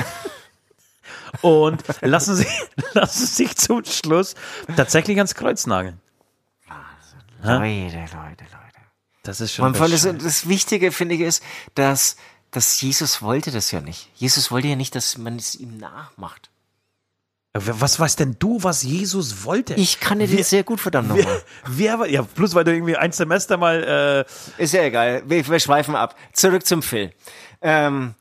[1.42, 2.48] Und lassen sie,
[2.94, 4.36] lassen sich zum Schluss
[4.76, 6.00] tatsächlich ans Kreuz nageln.
[7.44, 8.58] Leute, Leute, Leute.
[9.24, 9.74] Das ist schon.
[9.74, 11.44] Das, das Wichtige, finde ich, ist,
[11.76, 12.18] dass,
[12.52, 14.10] dass Jesus wollte das ja nicht.
[14.16, 16.50] Jesus wollte ja nicht, dass man es ihm nachmacht.
[17.54, 19.74] Was weißt denn du, was Jesus wollte?
[19.76, 21.42] Ich kann dir den sehr gut verdammt Wer, nochmal.
[21.66, 24.26] wer war, ja, plus weil du irgendwie ein Semester mal,
[24.60, 25.24] äh, Ist ja egal.
[25.26, 26.16] Wir, wir schweifen ab.
[26.34, 27.12] Zurück zum Phil.
[27.62, 28.14] Ähm,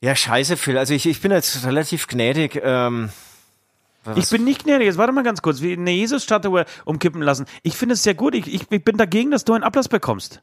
[0.00, 0.78] ja, scheiße, Phil.
[0.78, 2.60] Also ich, ich bin jetzt relativ gnädig.
[2.62, 3.10] Ähm,
[4.14, 4.86] Ich bin nicht gnädig.
[4.86, 5.62] Jetzt warte mal ganz kurz.
[5.62, 7.46] Wie eine Jesus-Statue umkippen lassen.
[7.62, 8.34] Ich finde es sehr gut.
[8.34, 10.42] Ich, ich, ich bin dagegen, dass du einen Ablass bekommst.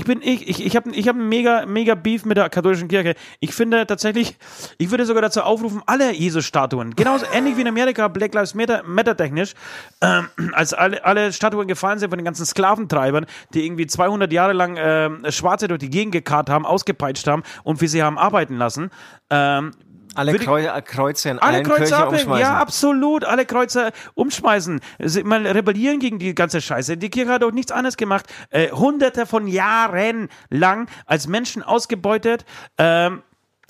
[0.00, 2.88] Ich bin, ich, ich, ich habe ich hab einen mega, mega Beef mit der katholischen
[2.88, 3.16] Kirche.
[3.38, 4.38] Ich finde tatsächlich,
[4.78, 8.82] ich würde sogar dazu aufrufen, alle Jesus-Statuen, genauso ähnlich wie in Amerika, Black Lives Matter,
[8.86, 9.52] Matter technisch,
[10.00, 14.54] ähm, als alle, alle Statuen gefallen sind von den ganzen Sklaventreibern, die irgendwie 200 Jahre
[14.54, 18.56] lang ähm, Schwarze durch die Gegend gekarrt haben, ausgepeitscht haben und für sie haben arbeiten
[18.56, 18.88] lassen.
[19.28, 19.72] Ähm,
[20.14, 22.40] alle Kreu äh, Kreuze in alle allen Kreuze abhängen, umschmeißen.
[22.42, 23.24] ja, absolut.
[23.24, 24.80] Alle Kreuze umschmeißen.
[25.24, 26.96] Mal rebellieren gegen die ganze Scheiße.
[26.96, 28.26] Die Kirche hat auch nichts anderes gemacht.
[28.50, 32.44] Äh, hunderte von Jahren lang als Menschen ausgebeutet,
[32.78, 33.22] ähm,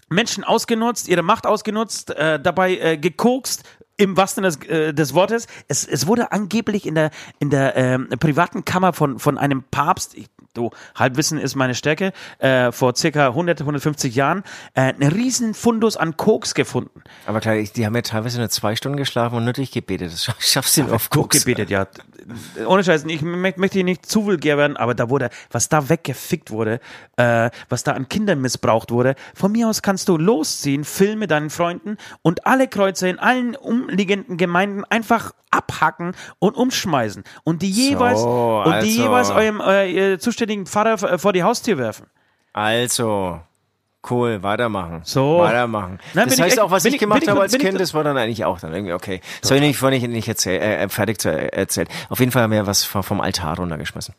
[0.09, 3.65] Menschen ausgenutzt, ihre Macht ausgenutzt, äh, dabei äh, gekokst.
[3.97, 5.47] Im wahrsten des, äh, des Wortes.
[5.69, 10.15] Es, es wurde angeblich in der, in der ähm, privaten Kammer von, von einem Papst,
[10.15, 14.43] ich, du, Halbwissen ist meine Stärke, äh, vor circa 100, 150 Jahren,
[14.75, 17.03] äh, einen riesen Fundus an Koks gefunden.
[17.27, 20.13] Aber klar, ich- die haben ja teilweise nur zwei Stunden geschlafen und nur durchgebetet.
[20.13, 21.45] Das schaff- schaffst du auf Koks.
[21.45, 21.87] gebetet, ja.
[22.67, 25.89] Ohne Scheiß, ich mö- möchte hier nicht zu vulgär werden, aber da wurde, was da
[25.89, 26.81] weggefickt wurde,
[27.17, 31.31] äh, was da an Kindern missbraucht wurde, von mir aus kannst du losziehen, Film mit
[31.31, 37.71] deinen Freunden und alle Kreuze in allen umliegenden Gemeinden einfach abhacken und umschmeißen und die
[37.71, 39.03] jeweils und die also.
[39.03, 42.07] jeweils eurem äh, zuständigen Pfarrer vor die Haustür werfen.
[42.53, 43.41] Also,
[44.09, 45.01] cool, weitermachen.
[45.05, 45.39] So.
[45.41, 45.99] Weitermachen.
[46.15, 47.81] Nein, das ich heißt echt- auch, was ich ich- gemacht ich- habe als ich- Kind,
[47.81, 49.21] das war dann eigentlich auch dann irgendwie okay.
[49.43, 51.89] Soll ich nicht vorhin nicht, nicht erzähl, äh, fertig zu äh, erzählen.
[52.09, 54.15] Auf jeden Fall haben wir was vom Altar runtergeschmissen.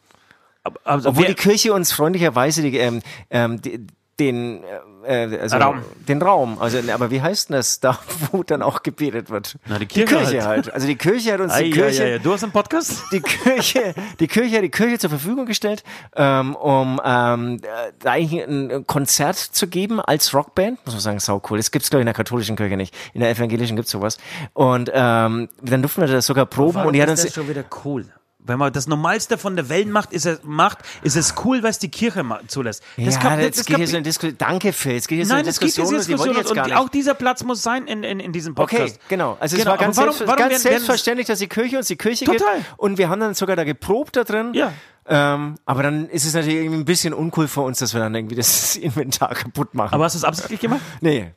[0.84, 3.02] Also, Obwohl wer- die Kirche uns freundlicherweise die, ähm,
[3.32, 3.88] ähm, die,
[4.20, 4.64] den
[5.06, 5.82] äh, also Raum.
[6.08, 8.00] den Raum, also aber wie heißt denn das da,
[8.32, 9.58] wo dann auch gebetet wird?
[9.68, 10.74] Na, die Kirche halt.
[10.74, 12.18] Also die Kirche hat uns Ei, die Kirche ei, ei.
[12.20, 13.04] Du hast einen Podcast?
[13.12, 15.84] die Kirche, die Kirche hat die Kirche zur Verfügung gestellt,
[16.16, 20.80] ähm, um ähm, äh, da eigentlich ein Konzert zu geben als Rockband.
[20.86, 21.58] Muss man sagen, sau cool.
[21.58, 22.96] Das gibt's glaube ich in der katholischen Kirche nicht.
[23.14, 24.18] In der evangelischen gibt's sowas.
[24.54, 28.06] Und ähm, dann durften wir das sogar proben und die hat uns schon wieder cool.
[28.46, 31.80] Wenn man das Normalste von der Welt macht, ist es, macht, ist es cool, was
[31.80, 32.84] die Kirche zulässt.
[32.98, 34.38] ja, kann- das, geht kann- hier so eine Diskussion.
[34.38, 34.96] Danke, Phil.
[34.96, 35.94] Es geht hier so Nein, eine es geht Diskussion.
[36.00, 38.32] jetzt und die wollen Diskussion jetzt und auch dieser Platz muss sein in, in, in
[38.34, 39.00] diesem Okay, Podcast.
[39.10, 39.38] genau.
[39.40, 41.88] Also es Genau, war ganz, warum- selbst, warum ganz werden- selbstverständlich, dass die Kirche uns
[41.88, 42.58] die Kirche Total.
[42.58, 42.74] gibt.
[42.78, 44.52] Und wir haben dann sogar da geprobt da drin.
[44.54, 44.74] Ja.
[45.08, 48.14] Ähm, aber dann ist es natürlich irgendwie ein bisschen uncool für uns, dass wir dann
[48.16, 49.94] irgendwie das Inventar kaputt machen.
[49.94, 50.82] Aber hast du es absichtlich gemacht?
[51.02, 51.32] nee.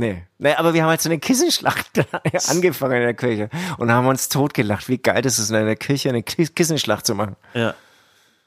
[0.00, 0.22] Nee.
[0.38, 1.90] nee, aber wir haben halt so eine Kissenschlacht
[2.48, 4.88] angefangen in der Kirche und haben uns totgelacht.
[4.88, 7.36] Wie geil das ist, in einer Kirche eine Kis- Kissenschlacht zu machen.
[7.54, 7.74] Ja.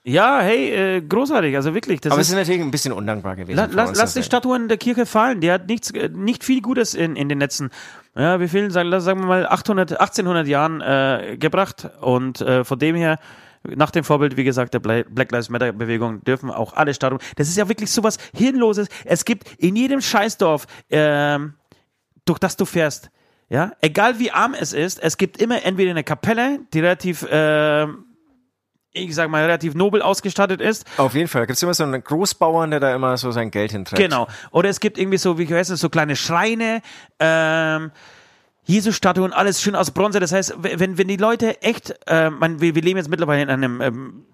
[0.06, 2.02] Ja, hey, äh, großartig, also wirklich.
[2.02, 3.56] Das Aber es ist, ist natürlich ein bisschen undankbar gewesen.
[3.56, 5.40] La, für lass, die Statuen der Kirche fallen.
[5.40, 7.70] Die hat nichts, äh, nicht viel Gutes in, in den letzten,
[8.14, 11.88] ja, wie viel, sagen, sagen wir mal, 800, 1800 Jahren äh, gebracht.
[12.02, 13.18] Und äh, von dem her,
[13.64, 17.22] nach dem Vorbild, wie gesagt, der Bla- Black Lives Matter Bewegung, dürfen auch alle Statuen.
[17.36, 18.88] Das ist ja wirklich sowas Hirnloses.
[19.06, 21.54] Es gibt in jedem Scheißdorf, ähm,
[22.26, 23.10] durch das du fährst,
[23.50, 28.06] ja, egal wie arm es ist, es gibt immer entweder eine Kapelle, die relativ, ähm,
[28.92, 31.42] ich sag mal, relativ nobel ausgestattet ist, Auf jeden Fall.
[31.42, 34.02] Da gibt es immer so einen Großbauern, der da immer so sein Geld hinträgt.
[34.02, 34.28] Genau.
[34.52, 36.82] Oder es gibt irgendwie so, wie heißt es, so kleine Schreine,
[37.20, 37.92] ähm,
[38.66, 40.20] Jesus-Statuen, alles schön aus Bronze.
[40.20, 43.50] Das heißt, wenn, wenn die Leute echt, äh, man, wir, wir leben jetzt mittlerweile in
[43.50, 44.26] einem, ähm,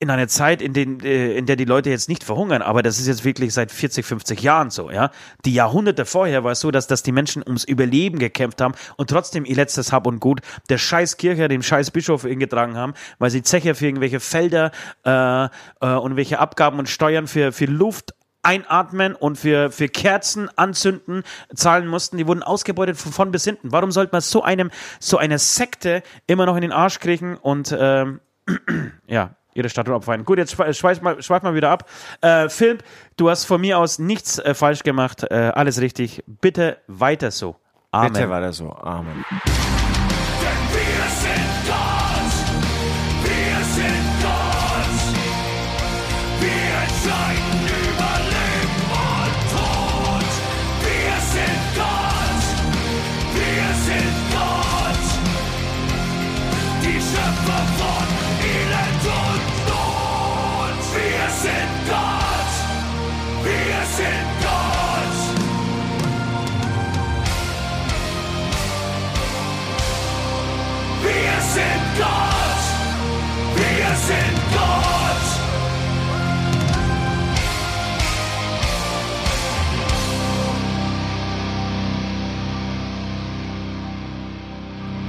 [0.00, 3.00] in einer Zeit, in, den, äh, in der die Leute jetzt nicht verhungern, aber das
[3.00, 5.10] ist jetzt wirklich seit 40, 50 Jahren so, ja.
[5.44, 9.10] Die Jahrhunderte vorher war es so, dass, dass die Menschen ums Überleben gekämpft haben und
[9.10, 13.30] trotzdem ihr letztes Hab und Gut der scheiß Kirche, dem scheiß Bischof hingetragen haben, weil
[13.30, 14.70] sie Zeche für irgendwelche Felder
[15.04, 15.46] äh,
[15.80, 18.14] äh, und welche Abgaben und Steuern für, für Luft
[18.48, 21.22] einatmen und für, für Kerzen anzünden
[21.54, 22.16] zahlen mussten.
[22.16, 23.72] Die wurden ausgebeutet von, von bis hinten.
[23.72, 24.70] Warum sollte man so einem,
[25.00, 28.20] so eine Sekte immer noch in den Arsch kriegen und ähm,
[29.06, 30.24] ja, ihre Statuen abfeiern.
[30.24, 31.88] Gut, jetzt schwe- schweif mal, schweif mal wieder ab.
[32.22, 32.84] Äh, Philipp,
[33.16, 36.24] du hast von mir aus nichts äh, falsch gemacht, äh, alles richtig.
[36.26, 37.56] Bitte weiter so.
[37.90, 38.12] Amen.
[38.12, 38.70] Bitte das so.
[38.72, 39.24] Amen.
[40.40, 41.57] Denn wir sind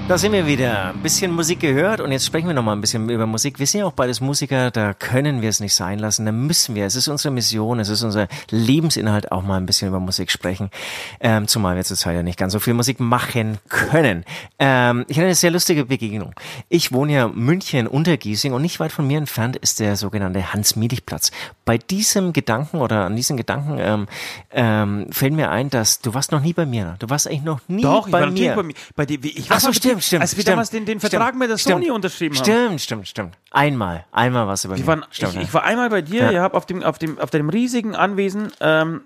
[0.10, 0.90] Da sind wir wieder.
[0.90, 3.60] Ein bisschen Musik gehört und jetzt sprechen wir noch mal ein bisschen über Musik.
[3.60, 6.74] Wir sind ja auch beides Musiker, da können wir es nicht sein lassen, da müssen
[6.74, 6.88] wir.
[6.88, 10.72] Es ist unsere Mission, es ist unser Lebensinhalt, auch mal ein bisschen über Musik sprechen.
[11.20, 14.26] Ähm, zumal wir zurzeit ja nicht ganz so viel Musik machen können.
[14.58, 16.34] Ähm, ich hatte eine sehr lustige Begegnung.
[16.70, 21.30] Ich wohne ja München Untergiesing und nicht weit von mir entfernt ist der sogenannte Hans-Miedig-Platz.
[21.66, 24.08] Bei diesem Gedanken oder an diesen Gedanken ähm,
[24.50, 26.96] ähm, fällt mir ein, dass du warst noch nie bei mir.
[26.98, 28.56] Du warst eigentlich noch nie Doch, ich bei war natürlich mir.
[28.56, 28.74] bei mir.
[28.96, 30.22] Bei dir, ich war Ach so, dir, stimmt, stimmt.
[30.22, 32.44] Als wir stimmt, damals den, den stimmt, Vertrag mit der stimmt, Sony unterschrieben haben.
[32.44, 33.38] Stimmt, stimmt, stimmt.
[33.52, 34.88] Einmal, einmal warst du bei Wir mir.
[34.88, 36.32] waren, stimmt, ich, ich war einmal bei dir, Ja.
[36.32, 39.02] ihr habt auf dem, auf dem, auf deinem riesigen Anwesen ähm,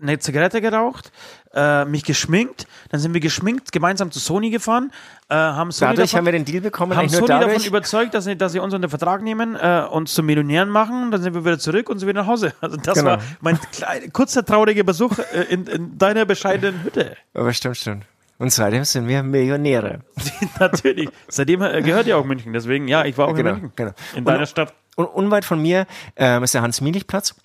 [0.00, 1.10] eine Zigarette geraucht,
[1.54, 4.92] äh, mich geschminkt, dann sind wir geschminkt gemeinsam zu Sony gefahren,
[5.28, 8.22] äh, haben Sony Dadurch davon, haben wir den Deal bekommen, haben Sony davon überzeugt, dass
[8.24, 11.44] sie, dass sie uns unter Vertrag nehmen, äh, uns zu Millionären machen, dann sind wir
[11.44, 12.52] wieder zurück und sind wieder nach Hause.
[12.60, 13.10] Also das Genau.
[13.10, 17.16] war mein kleiner, kurzer trauriger Besuch äh, in, in deiner bescheidenen Hütte.
[17.34, 18.04] Aber stimmt, stimmt.
[18.38, 20.00] Und seitdem sind wir Millionäre.
[20.60, 21.08] Natürlich.
[21.28, 22.52] Seitdem äh, gehört ja auch München.
[22.52, 23.72] Deswegen, ja, ich war auch Genau, in München.
[23.76, 23.90] genau.
[24.12, 24.74] In Und- deiner Stadt.
[24.96, 25.86] Und unweit von mir
[26.16, 27.36] ähm, ist der Hans-Mielich-Platz.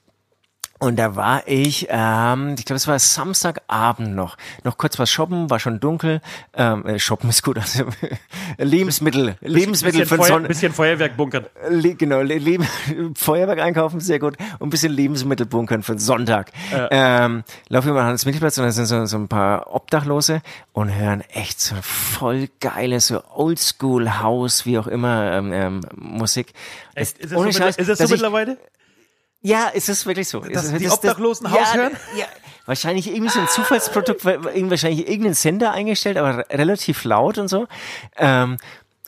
[0.83, 4.35] Und da war ich, ähm, ich glaube, es war Samstagabend noch.
[4.63, 6.21] Noch kurz was shoppen, war schon dunkel.
[6.53, 7.57] Ähm, äh, shoppen ist gut.
[7.57, 7.85] Also,
[8.57, 11.45] Lebensmittel, Lebensmittel bisschen, für den Feuer, bisschen Feuerwerk bunkern.
[11.69, 12.67] Le genau, Le Leben,
[13.15, 14.35] Feuerwerk einkaufen, sehr gut.
[14.59, 16.51] Und ein bisschen Lebensmittel bunkern für Sonntag.
[16.91, 20.41] Ähm, laufen wir mal an den Mittelplatz und da sind so, so ein paar Obdachlose
[20.73, 26.53] und hören echt so voll geile, so Oldschool-House, wie auch immer, ähm, ähm, Musik.
[26.95, 27.17] Echt?
[27.19, 28.57] Ist es so, Scheiß, ist es so ich- mittlerweile?
[29.43, 30.39] Ja, es ist wirklich so.
[30.39, 31.97] Dass es, die Obdachlosen Haus ja, hören?
[32.17, 32.25] Ja,
[32.65, 37.67] wahrscheinlich irgendwie so ein Zufallsprodukt, wahrscheinlich irgendeinen Sender eingestellt, aber re- relativ laut und so.
[38.17, 38.57] Ähm,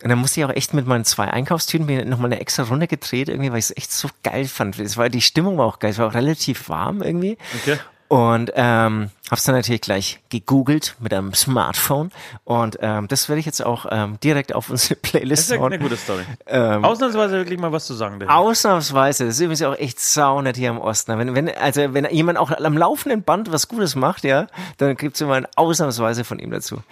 [0.03, 2.85] und dann musste ich auch echt mit meinen zwei Einkaufstüten mir nochmal eine extra Runde
[2.85, 4.77] gedreht, irgendwie, weil ich es echt so geil fand.
[4.77, 7.37] Es war, die Stimmung war auch geil, es war auch relativ warm irgendwie.
[7.61, 7.79] Okay.
[8.07, 12.11] Und ähm, habe es dann natürlich gleich gegoogelt mit einem Smartphone.
[12.43, 15.57] Und ähm, das werde ich jetzt auch ähm, direkt auf unsere Das Playlist ist ja
[15.59, 15.73] hauen.
[15.73, 16.21] eine gute Story.
[16.45, 18.19] Ähm, Ausnahmsweise wirklich mal was zu sagen.
[18.19, 18.31] David.
[18.31, 21.17] Ausnahmsweise, das ist übrigens auch echt saunett hier im Osten.
[21.17, 24.45] Wenn, wenn, also wenn jemand auch am laufenden Band was Gutes macht, ja,
[24.77, 26.83] dann gibt's immer ein Ausnahmsweise von ihm dazu.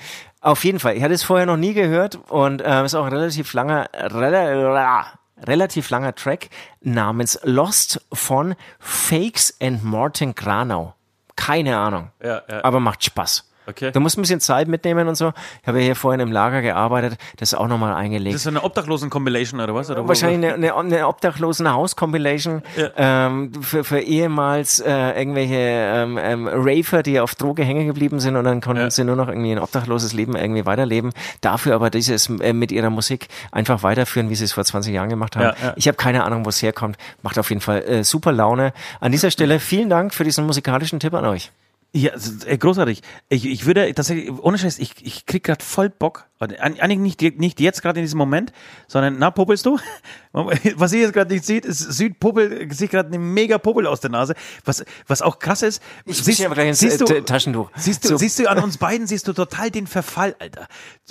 [0.41, 0.97] Auf jeden Fall.
[0.97, 5.05] Ich hatte es vorher noch nie gehört und ähm, ist auch ein relativ langer, rela,
[5.45, 6.49] relativ langer Track
[6.81, 10.95] namens Lost von Fakes and Martin Granau.
[11.35, 12.11] Keine Ahnung.
[12.21, 12.63] Ja, ja.
[12.63, 13.49] Aber macht Spaß.
[13.67, 13.91] Okay.
[13.91, 15.31] Du musst ein bisschen Zeit mitnehmen und so.
[15.61, 18.33] Ich habe ja hier vorhin im Lager gearbeitet, das auch nochmal eingelegt.
[18.35, 19.89] Das ist eine Obdachlosen-Compilation oder was?
[19.89, 22.61] Oder wo- Wahrscheinlich eine, eine, eine obdachlosen Haus-Compilation
[22.97, 28.35] ähm, für, für ehemals äh, irgendwelche ähm, ähm, Rafer, die auf Droge hängen geblieben sind
[28.35, 28.91] und dann konnten Ja.
[28.91, 31.11] sie nur noch irgendwie ein obdachloses Leben irgendwie weiterleben.
[31.41, 35.09] Dafür aber dieses äh, mit ihrer Musik einfach weiterführen, wie sie es vor 20 Jahren
[35.09, 35.43] gemacht haben.
[35.61, 35.73] Ja, ja.
[35.77, 36.97] Ich habe keine Ahnung, wo es herkommt.
[37.21, 38.73] Macht auf jeden Fall äh, super Laune.
[38.99, 41.51] An dieser Stelle vielen Dank für diesen musikalischen Tipp an euch.
[41.95, 42.11] Ja,
[42.47, 43.01] äh, großartig.
[43.29, 46.25] Ich, ich würde tatsächlich, ohne Scheiß, ich, ich krieg gerade voll Bock.
[46.39, 48.51] An- Eigentlich nicht, nicht jetzt gerade in diesem Moment,
[48.87, 49.77] sondern, na, popelst du?
[50.33, 53.99] Was ihr jetzt gerade nicht seht, ist Süd popelt sich gerade eine mega Popel aus
[54.01, 54.33] der Nase.
[54.65, 57.69] Was, was auch krass ist, Ich zieh aber gleich ins äh, T- Taschentuch.
[57.75, 58.17] Siehst du, So.
[58.17, 60.67] siehst du an uns beiden, siehst du total den Verfall, Alter.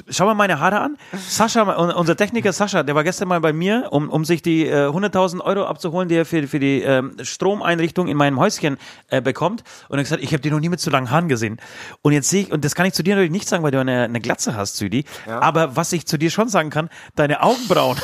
[0.08, 0.98] Schau mal meine Haare an.
[1.28, 4.66] Sascha, un- unser Techniker Sascha, der war gestern mal bei mir, um, um sich die
[4.66, 8.76] äh, 100.000 Euro abzuholen, die er für, für die ähm, Stromeinrichtung in meinem Häuschen
[9.08, 9.62] äh, bekommt.
[9.88, 11.58] Und er hat gesagt, ich habe die noch nie mit so langen Haaren gesehen.
[12.02, 13.78] Und jetzt sehe ich, und das kann ich zu dir natürlich nicht sagen, weil du
[13.78, 15.04] eine, eine Glatze hast, Südi.
[15.40, 17.96] Aber was ich zu dir schon sagen kann, deine Augenbrauen.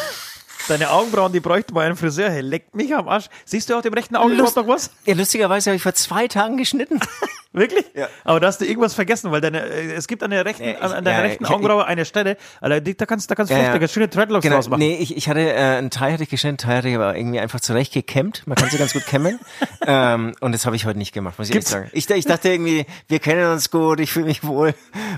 [0.67, 2.31] Deine Augenbrauen, die bräuchten mal einen Friseur.
[2.31, 3.27] Hey, leckt mich am Arsch.
[3.45, 4.91] Siehst du auf dem rechten Auge überhaupt noch was?
[5.07, 7.01] Ja, lustigerweise habe ich vor zwei Tagen geschnitten.
[7.55, 7.87] Wirklich?
[7.95, 8.09] Ja.
[8.25, 10.71] Aber da hast du irgendwas vergessen, weil deine, äh, es gibt an der rechten, Ja,
[10.73, 13.75] ich- an deiner ja, rechten ich- Augenbraue eine Stelle, da kannst, da kannst du Ja,
[13.75, 13.89] ja.
[13.89, 14.81] schöne Dreadlocks Genau, draus machen.
[14.81, 17.17] nee, ich, ich hatte äh, einen Teil hatte ich geschnitten, einen Teil hatte ich aber
[17.17, 18.43] irgendwie einfach zurecht gekämmt.
[18.47, 19.41] Man kann sie ganz gut kämmen.
[19.87, 21.97] ähm, und das habe ich heute nicht gemacht, muss ich Gibt's- ehrlich sagen.
[21.99, 24.75] Ich, ich dachte irgendwie, wir kennen uns gut, ich fühle mich wohl.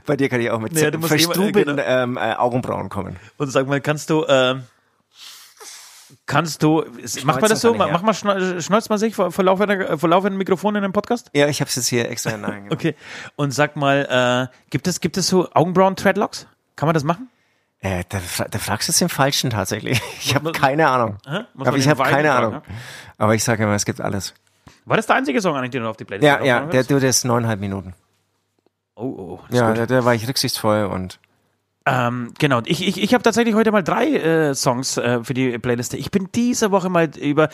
[0.07, 1.89] Bei dir kann ich auch mit Nee, du musst immer- verstrubelten genau.
[1.89, 3.17] ähm, äh, Augenbrauen kommen.
[3.39, 4.63] Und sag mal, kannst du, ähm,
[6.31, 6.85] kannst du,
[7.25, 7.75] macht man das so?
[7.75, 7.87] ja.
[7.89, 11.31] Mach mal, schna- man sich vor, vor, laufender, vor laufendem Mikrofon in einem Podcast?
[11.35, 12.69] Ja, ich habe es jetzt hier extra hinein.
[12.71, 12.95] Okay.
[13.37, 16.47] Und sag mal, äh, gibt es, gibt es so Augenbrauen-Dreadlocks?
[16.77, 17.29] Kann man das machen?
[17.81, 18.21] Äh, da,
[18.51, 20.01] da fragst du jetzt den Falschen tatsächlich.
[20.21, 21.17] Ich habe keine Ahnung.
[21.27, 21.41] Hä?
[21.59, 22.63] Aber ich habe keine fragen, Ahnung.
[23.19, 24.35] Aber ich sage immer, es gibt alles.
[24.85, 27.03] War das der einzige Song eigentlich, den du auf die Playlist Ja, ja, der, der
[27.11, 27.95] ist neuneinhalb Minuten.
[28.95, 31.19] Oh, oh, Ja, da, da war ich rücksichtsvoll und
[31.87, 35.59] Ähm, genau, ich, ich, ich habe tatsächlich heute mal drei äh, Songs äh, für die
[35.59, 35.97] Playliste.
[35.97, 37.49] Ich bin diese Woche mal über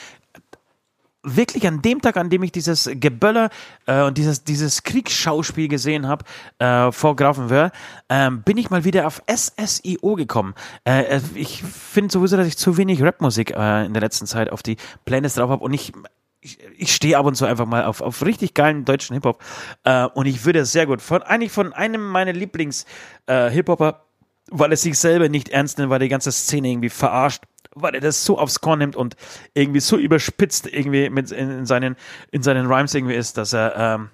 [1.27, 3.51] wirklich an dem Tag, an dem ich dieses Geböller
[3.87, 6.25] äh, und dieses, dieses Kriegsschauspiel gesehen habe
[6.59, 7.73] äh, vor Grafenwöhr,
[8.09, 10.55] ähm, bin ich mal wieder auf SSIO gekommen.
[10.85, 14.51] Äh, äh, ich finde sowieso, dass ich zu wenig Rapmusik äh, in der letzten Zeit
[14.51, 15.93] auf die Playlist drauf habe und ich
[16.41, 19.43] ich, ich stehe ab und zu einfach mal auf, auf richtig geilen deutschen Hip-Hop.
[19.83, 24.06] Äh, und ich würde sehr gut von eigentlich von einem meiner Lieblings-Hip-Hopper,
[24.51, 27.45] weil er sich selber nicht ernst nimmt, weil die ganze Szene irgendwie verarscht,
[27.75, 29.17] weil er das so aufs Korn nimmt und
[29.55, 31.97] irgendwie so überspitzt irgendwie mit in, in seinen
[32.31, 34.11] in seinen Rhymes irgendwie ist, dass er ähm,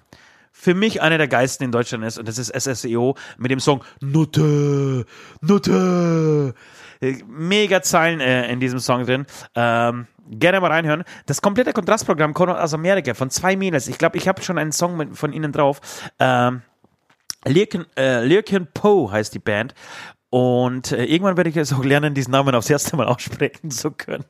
[0.51, 3.83] für mich einer der Geisten in Deutschland ist und das ist SSEO mit dem Song
[4.01, 5.05] Nutte,
[5.41, 6.53] Nutte.
[7.27, 9.25] Mega Zeilen äh, in diesem Song drin.
[9.55, 11.03] Ähm, gerne mal reinhören.
[11.25, 13.89] Das komplette Kontrastprogramm kommt aus Amerika von zwei Mädels.
[13.89, 15.81] Ich glaube, ich habe schon einen Song mit, von ihnen drauf.
[16.19, 16.61] Ähm,
[17.45, 19.73] Lirken, äh, Lirken Poe heißt die Band.
[20.33, 23.91] Und äh, irgendwann werde ich jetzt auch lernen, diesen Namen aufs erste Mal aussprechen zu
[23.91, 24.25] können.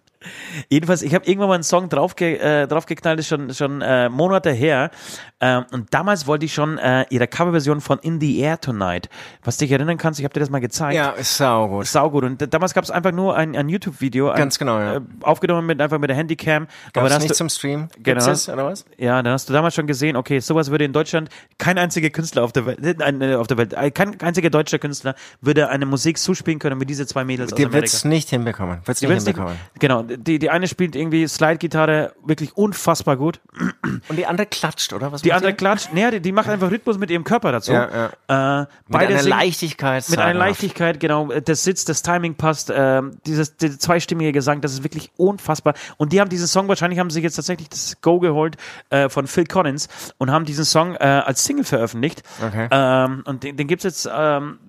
[0.69, 4.51] Jedenfalls, ich habe irgendwann mal einen Song draufge äh, draufgeknallt, ist schon, schon äh, Monate
[4.51, 4.91] her.
[5.41, 9.09] Ähm, und damals wollte ich schon äh, ihre Coverversion von In the Air Tonight.
[9.43, 10.95] Was dich erinnern kannst, ich habe dir das mal gezeigt.
[10.95, 11.85] ja, ist saugut.
[11.87, 12.23] Saugut.
[12.23, 14.33] Und damals gab es einfach nur ein, ein YouTube-Video.
[14.33, 14.95] Ganz genau, ja.
[14.97, 16.67] Äh, aufgenommen mit einfach mit der Handycam.
[16.93, 17.89] Dann hast nicht du, zum Stream?
[18.01, 18.25] Genau.
[18.29, 18.85] Es, oder was?
[18.97, 22.43] ja, dann hast du damals schon gesehen, okay, sowas würde in Deutschland kein einziger Künstler
[22.43, 22.91] auf der Welt, äh,
[23.31, 26.85] äh, auf der Welt, äh, kein einziger deutscher Künstler würde eine Musik zuspielen können wie
[26.85, 27.81] diese zwei Mädels aus Die Amerika.
[27.81, 28.79] wird's nicht hinbekommen.
[28.85, 29.59] Wird's Die nicht wird's nicht- hinbekommen.
[29.79, 33.39] Genau, die, die eine spielt irgendwie Slide-Gitarre wirklich unfassbar gut.
[34.09, 35.11] Und die andere klatscht, oder?
[35.11, 37.71] Was Die andere klatscht, naja, die, die macht einfach Rhythmus mit ihrem Körper dazu.
[37.73, 40.09] Ja, Äh, Mit einer singen- Leichtigkeit.
[40.09, 40.39] mit einer.
[40.39, 41.27] Leichtigkeit, genau.
[41.27, 42.71] Das Sitz, das Timing passt.
[42.75, 45.73] Ähm, dieses der zweistimmige Gesang, das ist wirklich unfassbar.
[45.97, 48.57] Und die haben diesen Song, wahrscheinlich haben sie jetzt tatsächlich das Go geholt
[48.89, 49.87] äh, von Phil Collins
[50.17, 52.23] und haben diesen Song äh, als Single veröffentlicht.
[52.45, 52.67] Okay.
[52.71, 54.59] Ähm, und den, den gibt's jetzt ähm,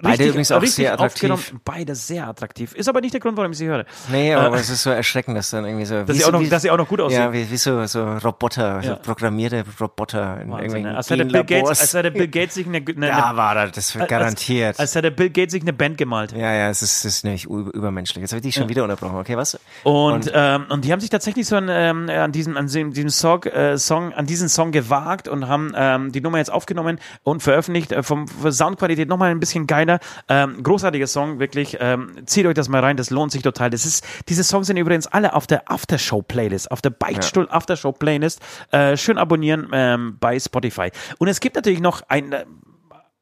[0.00, 1.54] Beide richtig, übrigens auch sehr attraktiv.
[1.64, 2.72] Beide sehr attraktiv.
[2.74, 3.84] Ist aber nicht der Grund, warum ich sie höre.
[4.12, 5.96] Nee, aber es ist so erschreckend, dass dann irgendwie so.
[5.96, 7.20] Äh, Dass sie so- auch noch, wie, dass sie auch noch gut aussehen.
[7.20, 8.94] Ja, wie, wie so, so Roboter, so Ja.
[8.96, 10.96] programmierte Roboter in Wahnsinn, irgendwelchen ne?
[10.96, 13.94] als, hätte Bill Gates, als hätte Bill Gates sich eine, eine, Ja, war das, das
[13.98, 14.68] wird garantiert.
[14.68, 16.30] Als, als hätte Bill Gates sich eine Band gemalt.
[16.32, 18.22] ja, ja, es ist, es ist nämlich übermenschlich.
[18.22, 19.16] Jetzt habe ich dich schon wieder unterbrochen.
[19.18, 19.58] Okay, was?
[19.82, 23.08] Und, Und- ähm, und die haben sich tatsächlich so an, ähm, an diesem, an diesem,
[23.10, 27.42] Song, äh, Song, an diesen Song gewagt und haben ähm, die Nummer jetzt aufgenommen und
[27.42, 27.90] veröffentlicht.
[27.92, 30.00] Äh, vom Soundqualität nochmal ein bisschen geiler.
[30.28, 31.76] Ähm, großartiger Song, wirklich.
[31.80, 33.70] Ähm, zieht euch das mal rein, das lohnt sich total.
[33.70, 38.40] Das ist, diese Songs sind übrigens alle auf der Aftershow-Playlist, auf der Beichtstuhl Aftershow-Playlist.
[38.70, 40.90] Äh, schön abonnieren ähm, bei Spotify.
[41.18, 42.34] Und es gibt natürlich noch ein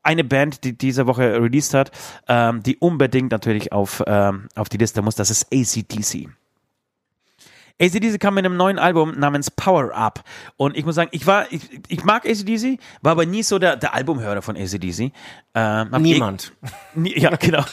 [0.03, 1.91] eine Band, die diese Woche released hat,
[2.29, 6.29] ähm, die unbedingt natürlich auf, ähm, auf die Liste muss, das ist ACDC.
[7.81, 10.25] ACDC kam mit einem neuen Album namens Power Up.
[10.57, 13.77] Und ich muss sagen, ich war, ich, ich mag ACDC, war aber nie so der,
[13.77, 15.13] der Albumhörer von ACDC.
[15.55, 16.53] Ähm, Niemand.
[16.95, 17.65] Nie, ja, genau.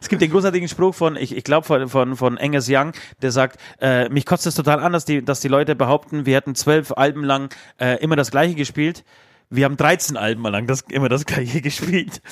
[0.00, 3.30] Es gibt den großartigen Spruch von, ich, ich glaube, von, von, von Angus Young, der
[3.30, 6.54] sagt, äh, mich kotzt es total an, dass die, dass die Leute behaupten, wir hätten
[6.54, 9.04] zwölf Alben lang äh, immer das Gleiche gespielt.
[9.52, 12.22] Wir haben 13 Alben lang das, immer das Gleiche gespielt.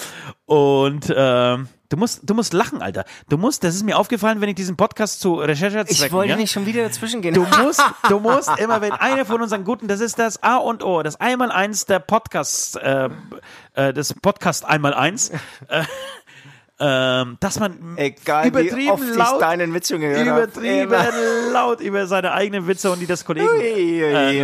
[0.46, 3.04] Und ähm, du musst, du musst lachen, Alter.
[3.28, 6.06] Du musst, das ist mir aufgefallen, wenn ich diesen Podcast zu Recherchezwecken...
[6.06, 6.36] Ich wollte ja?
[6.36, 7.34] nicht schon wieder dazwischen gehen.
[7.34, 10.84] Du musst, du musst immer, wenn einer von unseren guten, das ist das A und
[10.84, 13.08] O, das Einmaleins der Podcast, äh,
[13.74, 15.30] äh, das Podcast Einmaleins,
[15.66, 15.82] äh,
[16.80, 20.42] ähm, dass man Egal, übertrieben laut, gehört habe.
[20.42, 20.94] übertrieben
[21.52, 23.48] laut über seine eigenen Witze und die des Kollegen.
[23.60, 24.42] äh,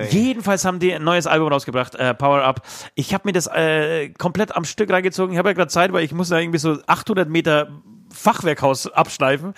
[0.00, 0.12] lacht.
[0.12, 2.62] Jedenfalls haben die ein neues Album rausgebracht, äh, Power Up.
[2.94, 5.32] Ich habe mir das äh, komplett am Stück reingezogen.
[5.32, 7.68] Ich habe ja gerade Zeit, weil ich muss da irgendwie so 800 Meter
[8.12, 9.54] Fachwerkhaus abschleifen.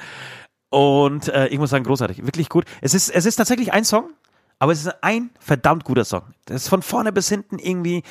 [0.71, 2.65] Und äh, ich muss sagen, großartig, wirklich gut.
[2.83, 4.11] Es ist, es ist tatsächlich ein Song,
[4.59, 6.23] aber es ist ein verdammt guter Song.
[6.45, 8.03] Das ist von vorne bis hinten irgendwie,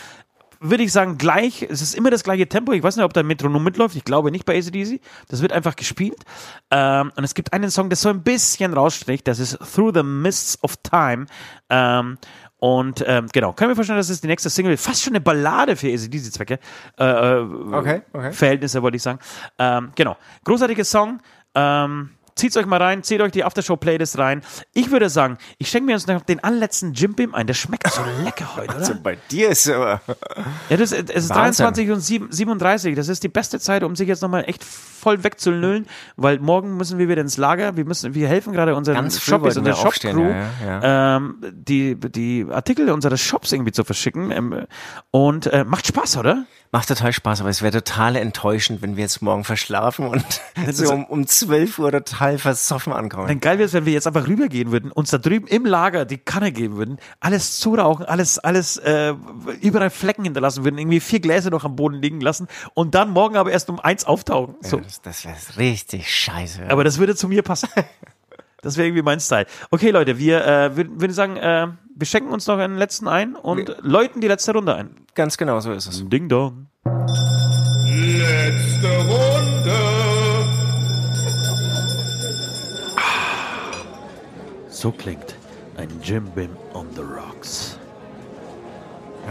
[0.59, 1.61] würde ich sagen, gleich.
[1.63, 2.71] Es ist immer das gleiche Tempo.
[2.73, 3.95] Ich weiß nicht, ob da ein Metronom mitläuft.
[3.95, 4.99] Ich glaube nicht bei ACDC.
[5.29, 6.17] Das wird einfach gespielt.
[6.71, 9.27] Ähm, und es gibt einen Song, der so ein bisschen rausstricht.
[9.27, 11.25] Das ist Through the Mists of Time.
[11.69, 12.17] Ähm,
[12.59, 14.77] und ähm, genau, können wir vorstellen, das ist die nächste Single.
[14.77, 16.59] Fast schon eine Ballade für ACDC-Zwecke.
[16.97, 17.41] Äh, äh,
[17.71, 18.31] Okay, okay.
[18.31, 19.19] Verhältnisse, wollte ich sagen.
[19.59, 20.17] Ähm, genau.
[20.43, 21.21] Großartiger Song.
[21.53, 24.41] Ähm, Zieht's euch mal rein, zieht euch die Aftershow-Playlist rein.
[24.73, 27.47] Ich würde sagen, ich schenke mir jetzt noch den allerletzten Jim Beam ein.
[27.47, 28.79] Der schmeckt so lecker heute, oder?
[28.79, 30.01] Also bei dir ist aber.
[30.69, 31.65] Ja, das, es ist Wahnsinn.
[31.65, 32.95] 23 und 7, 37.
[32.95, 36.99] Das ist die beste Zeit, um sich jetzt nochmal echt voll wegzunüllen, weil morgen müssen
[36.99, 37.75] wir wieder ins Lager.
[37.77, 42.89] Wir müssen, wir helfen gerade unseren Shoppies, unserer Shop-Crew, ja, ja, Ähm, die, die Artikel
[42.89, 44.31] unserer Shops irgendwie zu verschicken.
[44.31, 44.65] Ähm,
[45.11, 46.45] und äh, macht Spaß, oder?
[46.71, 50.25] Macht total Spaß, aber es wäre total enttäuschend, wenn wir jetzt morgen verschlafen und
[50.71, 53.27] so um, um 12 Uhr total versoffen ankommen.
[53.27, 56.05] Dann geil wäre es, wenn wir jetzt einfach rübergehen würden, uns da drüben im Lager
[56.05, 59.13] die Kanne geben würden, alles zurauchen, alles, alles äh,
[59.61, 63.37] überall Flecken hinterlassen würden, irgendwie vier Gläser noch am Boden liegen lassen und dann morgen
[63.37, 64.55] aber erst um eins auftauchen.
[64.61, 64.77] So.
[64.77, 66.69] Ja, das das wäre richtig scheiße.
[66.69, 67.69] Aber das würde zu mir passen.
[68.63, 69.45] Das wäre irgendwie mein Style.
[69.69, 71.67] Okay, Leute, wir äh, würden würden sagen, äh,
[71.99, 74.89] wir schenken uns noch einen letzten ein und läuten die letzte Runde ein.
[75.15, 76.07] Ganz genau so ist es.
[76.07, 76.67] Ding dong.
[77.85, 79.77] Letzte Runde.
[84.69, 85.35] So klingt
[85.77, 87.79] ein Jim Bim on the Rocks.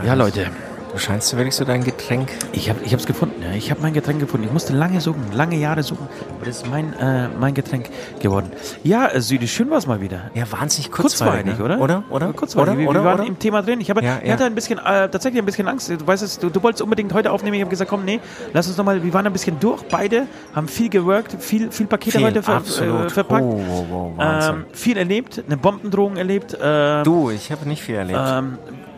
[0.05, 0.51] Ja, Leute,
[0.97, 2.31] Du scheinst wirklich so dein Getränk.
[2.53, 3.43] ich habe ich hab's gefunden.
[3.43, 3.53] Ja.
[3.55, 4.47] Ich habe mein Getränk gefunden.
[4.47, 6.09] Ich musste lange suchen, lange Jahre suchen.
[6.35, 8.51] Aber das ist mein, äh, mein Getränk geworden.
[8.83, 10.31] Ja, äh, Südi, schön war's mal wieder.
[10.33, 11.65] Ja, wahnsinnig Kurzweilig, kurzweilig, ne?
[11.65, 11.81] oder?
[11.81, 12.05] Oder?
[12.09, 12.33] Oder?
[12.33, 12.71] Kurzweilig.
[12.71, 12.79] Oder?
[12.79, 13.01] wir, oder?
[13.01, 13.29] wir waren oder?
[13.29, 13.83] im Thema drin.
[13.83, 15.91] Ich, habe, Ja, ich hatte ein bisschen, äh, tatsächlich ein bisschen Angst.
[15.91, 17.57] Du weißt es, du, du wolltest unbedingt heute aufnehmen.
[17.57, 18.19] Ich habe gesagt, komm, nee,
[18.55, 19.83] lass uns nochmal, wir waren ein bisschen durch.
[19.91, 23.45] Beide haben viel geworkt, viel, viel Pakete Viel, heute ver, äh, verpackt.
[23.45, 24.55] Oh, Wahnsinn.
[24.55, 26.57] ähm, viel erlebt, eine Bombendrohung erlebt.
[26.59, 28.19] ähm, du, ich habe nicht viel erlebt.
[28.19, 28.57] ähm,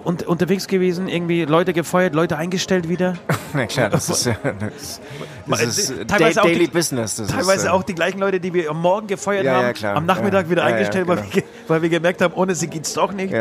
[0.08, 3.12] und unterwegs gewesen, irgendwie Leute gefeuert, Leute eingestellt wieder.
[3.52, 5.02] Na klar, das ist, ja- das,
[5.46, 7.16] das ist äh, Teilweise Daily die- Business.
[7.16, 9.62] Das Teilweise ist, äh, auch die gleichen Leute, die wir am Morgen gefeuert Ja, haben,
[9.66, 9.96] ja, klar.
[9.96, 11.28] am Nachmittag wieder eingestellt, weil, genau.
[11.34, 13.34] wir, ge- weil wir gemerkt haben, ohne sie geht's doch nicht.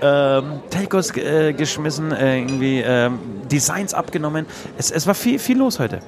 [0.00, 3.18] Ähm, Telcos äh, geschmissen, äh, irgendwie ähm,
[3.52, 4.46] Designs abgenommen.
[4.78, 6.00] Es, es war viel, viel los heute.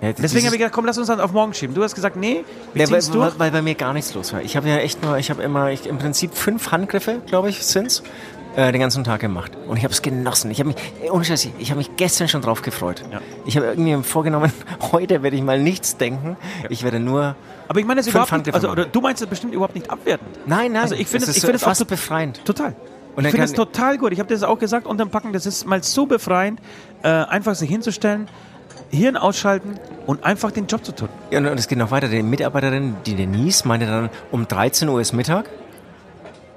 [0.00, 1.74] Ja, Deswegen habe ich gedacht, komm, lass uns dann auf morgen schieben.
[1.74, 3.38] Du hast gesagt, nee, wir Ja, es weil, weil, durch.
[3.40, 4.42] weil bei mir gar nichts los war.
[4.42, 7.66] Ich habe ja echt nur, ich habe immer, ich, im Prinzip fünf Handgriffe, glaube ich,
[7.66, 8.02] sind's,
[8.56, 9.52] äh, den ganzen Tag gemacht.
[9.68, 10.50] Und ich habe es genossen.
[10.50, 10.76] Ich habe mich,
[11.10, 13.02] ohne Scheiß, ich habe mich gestern schon drauf gefreut.
[13.12, 13.20] Ja.
[13.46, 14.52] Ich habe irgendwie vorgenommen,
[14.92, 16.36] heute werde ich mal nichts denken.
[16.68, 17.36] Ich werde nur,
[17.68, 20.28] Aber ich meine das überhaupt nicht, also, oder, du meinst das bestimmt überhaupt nicht abwertend.
[20.46, 22.44] nein, nein, Also ich finde es ich finde es auch fast so- befreiend.
[22.44, 22.74] Total.
[23.16, 24.12] Und ich finde es total gut.
[24.12, 25.32] Ich habe das auch gesagt unterm Packen.
[25.32, 26.60] Das ist mal so befreiend,
[27.02, 28.28] äh, einfach sich hinzustellen,
[28.90, 31.08] Hirn ausschalten und einfach den Job zu tun.
[31.30, 32.08] Ja, und es geht noch weiter.
[32.08, 35.46] Die Mitarbeiterin, die Denise, meinte dann, um 13 Uhr ist Mittag.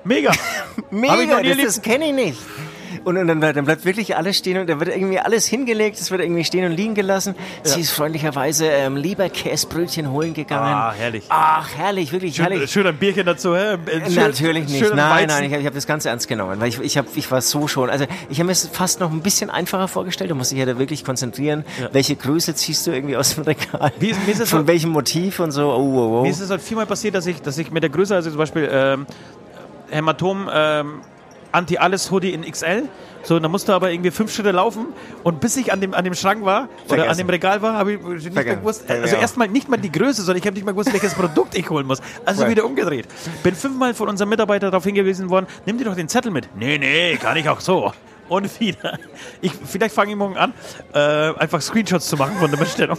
[0.04, 0.32] Mega.
[0.92, 2.38] Mega, das, das kenne ich nicht.
[3.06, 6.00] Und, und dann, bleibt- dann bleibt wirklich alles stehen und da wird irgendwie alles hingelegt,
[6.00, 7.36] es wird irgendwie stehen und liegen gelassen.
[7.64, 10.74] Sie ist freundlicherweise ähm, Leberkäsbrötchen holen gegangen.
[10.74, 11.26] Ah, herrlich.
[11.28, 12.72] Ach, herrlich, wirklich Schön, herrlich.
[12.72, 13.78] schön ein Bierchen dazu, hä?
[14.06, 14.86] Schön, Natürlich nicht.
[14.86, 15.28] schön Nein, Weizen.
[15.28, 17.68] nein, ich habe hab das ganz ernst genommen, weil ich, ich, hab, ich war so
[17.68, 17.90] schon.
[17.90, 20.32] Also ich habe mir es fast noch ein bisschen einfacher vorgestellt.
[20.32, 21.66] Du musst dich ja da wirklich konzentrieren.
[21.92, 23.92] Welche Größe ziehst du irgendwie aus dem Regal?
[24.00, 25.72] Wie ist- wie ist Von so- welchem Motiv und so.
[25.72, 26.22] Oh, oh, oh.
[26.22, 28.38] Mir ist es halt viermal passiert, dass ich, dass ich mit der Größe, also zum
[28.38, 29.08] Beispiel ähm,
[29.94, 31.02] Hämatom ähm,
[31.52, 32.84] Anti-Alles-Hoodie in XL,
[33.22, 34.88] so, dann musste aber irgendwie fünf Schritte laufen
[35.24, 37.18] und bis ich an dem, an dem Schrank war oder an Vergessen.
[37.20, 38.60] dem Regal war, habe ich nicht mehr Vergessen.
[38.60, 41.14] gewusst, Ja, also erstmal nicht mal die Größe, sondern ich habe nicht mal gewusst, welches
[41.14, 42.02] Produkt ich holen muss.
[42.26, 42.52] Also Right.
[42.52, 43.08] wieder umgedreht.
[43.44, 46.50] Bin fünfmal von unserem Mitarbeiter darauf hingewiesen worden, nimm dir doch den Zettel mit.
[46.58, 47.94] Nee, nee, kann ich auch so.
[48.30, 48.98] Und wieder.
[49.42, 50.54] Ich, vielleicht fange ich morgen an,
[50.94, 50.98] äh,
[51.38, 52.98] einfach Screenshots zu machen von der Bestellung.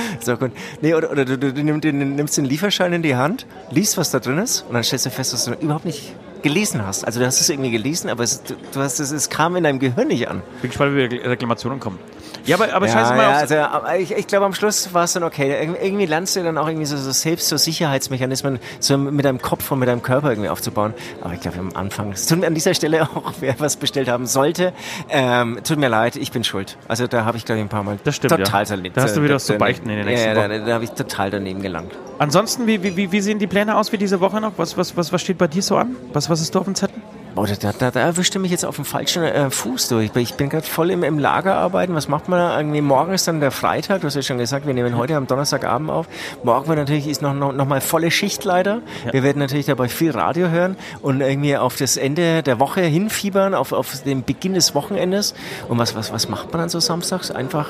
[0.20, 0.52] So gut.
[0.80, 3.96] Nee, oder, oder du, du, du nimmst den, nimmst den Lieferschein in die Hand, liest,
[3.96, 7.04] was da drin ist und dann stellst du fest, dass du überhaupt nicht gelesen hast.
[7.04, 9.64] Also du hast es irgendwie gelesen, aber es, du, du hast es, es kam in
[9.64, 10.42] deinem Gehirn nicht an.
[10.60, 11.98] Bin gespannt, wie die Reklamationen kommen.
[12.44, 13.52] Ja, aber, aber ja, scheiße mal ja, aufs,
[13.86, 15.64] also, ich, ich glaube, am Schluss war es dann okay.
[15.64, 19.40] Irg- Irgendwie lernst du dann auch irgendwie so, so selbst so Sicherheitsmechanismen so mit deinem
[19.40, 20.92] Kopf und mit deinem Körper irgendwie aufzubauen.
[21.20, 24.08] Aber ich glaube, am Anfang, es tut mir an dieser Stelle auch, wer was bestellt
[24.08, 24.72] haben sollte,
[25.08, 26.76] ähm, tut mir leid, ich bin schuld.
[26.88, 28.68] Also da habe ich, glaube ich, ein paar Mal Das stimmt, total ja.
[28.76, 28.94] daneben.
[28.96, 30.50] Da hast du wieder was zu beichten in den nächsten ja, ja, Wochen.
[30.50, 31.92] Da, da habe ich total daneben gelangt.
[32.18, 34.52] Ansonsten, wie, wie, wie- wie sehen die Pläne aus für diese Woche noch?
[34.56, 35.94] Was, was, was, was steht bei dir so an?
[36.12, 37.00] Was, was ist du auf dem Zettel?
[37.34, 40.04] Boah, da, da, da, erwischte mich jetzt auf dem falschen äh, Fuß durch.
[40.06, 41.94] Ich bin- bin gerade voll im, im Lager arbeiten.
[41.94, 42.58] Was macht man da?
[42.58, 44.02] Irgendwie morgen ist dann der Freitag.
[44.02, 46.06] Du hast ja schon gesagt, wir nehmen heute am Donnerstagabend auf.
[46.44, 48.82] Morgen wird natürlich ist noch, noch, noch mal volle Schicht leider.
[49.12, 53.54] Wir werden natürlich dabei viel Radio hören und irgendwie auf das Ende der Woche hinfiebern,
[53.54, 55.32] auf, auf den Beginn des Wochenendes.
[55.70, 57.30] Und was, was, was macht man dann so samstags?
[57.30, 57.68] Einfach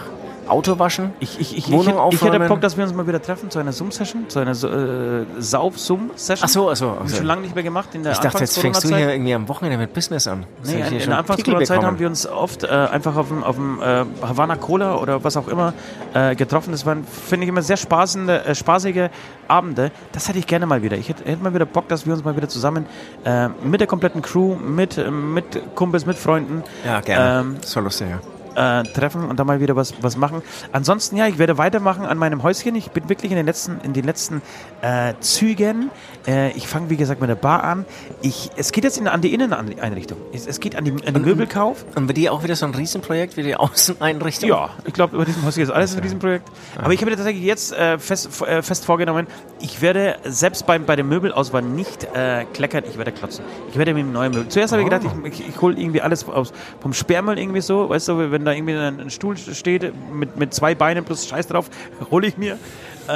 [0.48, 1.10] Auto waschen?
[1.20, 2.48] Ich, ich, ich, Wohnung ich, hätte- ich hätte?
[2.48, 6.44] Bock, dass wir uns mal wieder treffen zu einer Zoom-Session, zu einer äh, Sauf-Zoom-Session.
[6.44, 6.90] Ach so, ach so.
[6.90, 9.10] Haben wir schon lange nicht mehr gemacht in der ich dachte, jetzt fängst du hier
[9.10, 10.44] irgendwie am Wochenende mit Business an.
[10.64, 13.56] Jetzt Nee, in schon der Anfangs-Corona-Zeit haben wir uns oft äh, einfach auf dem, auf
[13.56, 15.72] dem äh, Havana Cola oder was auch immer
[16.14, 16.72] äh, getroffen.
[16.72, 19.08] Das waren, finde ich, immer sehr spaßende, äh, spaßige
[19.48, 19.90] Abende.
[20.12, 20.96] Das hätte ich gerne mal wieder.
[20.96, 22.86] Ich hätte, hätte mal wieder Bock, dass wir uns mal wieder zusammen
[23.24, 27.40] äh, mit der kompletten Crew, mit, mit Kumpels, mit Freunden Ja, gerne.
[27.40, 28.20] Ähm, das war lustig, ja.
[28.54, 30.42] Äh, treffen und da mal wieder was, was machen.
[30.72, 32.74] Ansonsten, ja, ich werde weitermachen an meinem Häuschen.
[32.74, 34.42] Ich bin wirklich in den letzten, in den letzten
[34.80, 35.90] äh, Zügen.
[36.26, 37.84] Äh, ich fange, wie gesagt, mit der Bar an.
[38.20, 40.18] Ich, es geht jetzt in, an die Inneneinrichtung.
[40.32, 41.84] Es, es geht an, die, an den Möbelkauf.
[41.94, 44.48] Und bei dir auch wieder so ein Riesenprojekt wie die Außeneinrichtung?
[44.48, 46.48] Ja, ich glaube, über diesem Häuschen ist alles ein Riesenprojekt.
[46.78, 49.26] Aber ich habe mir tatsächlich jetzt äh, fest, äh, fest vorgenommen,
[49.60, 53.44] ich werde selbst beim, bei der Möbelauswahl nicht äh, kleckern, ich werde klotzen.
[53.70, 54.48] Ich werde mit dem neuen Möbel.
[54.48, 57.88] Zuerst habe ich gedacht, ich, ich, ich hole irgendwie alles aus, vom Sperrmüll irgendwie so,
[57.88, 61.70] weißt du, wenn da irgendwie ein, Stuhl steht mit, mit zwei Beinen plus Scheiß drauf,
[62.10, 62.58] hole ich mir.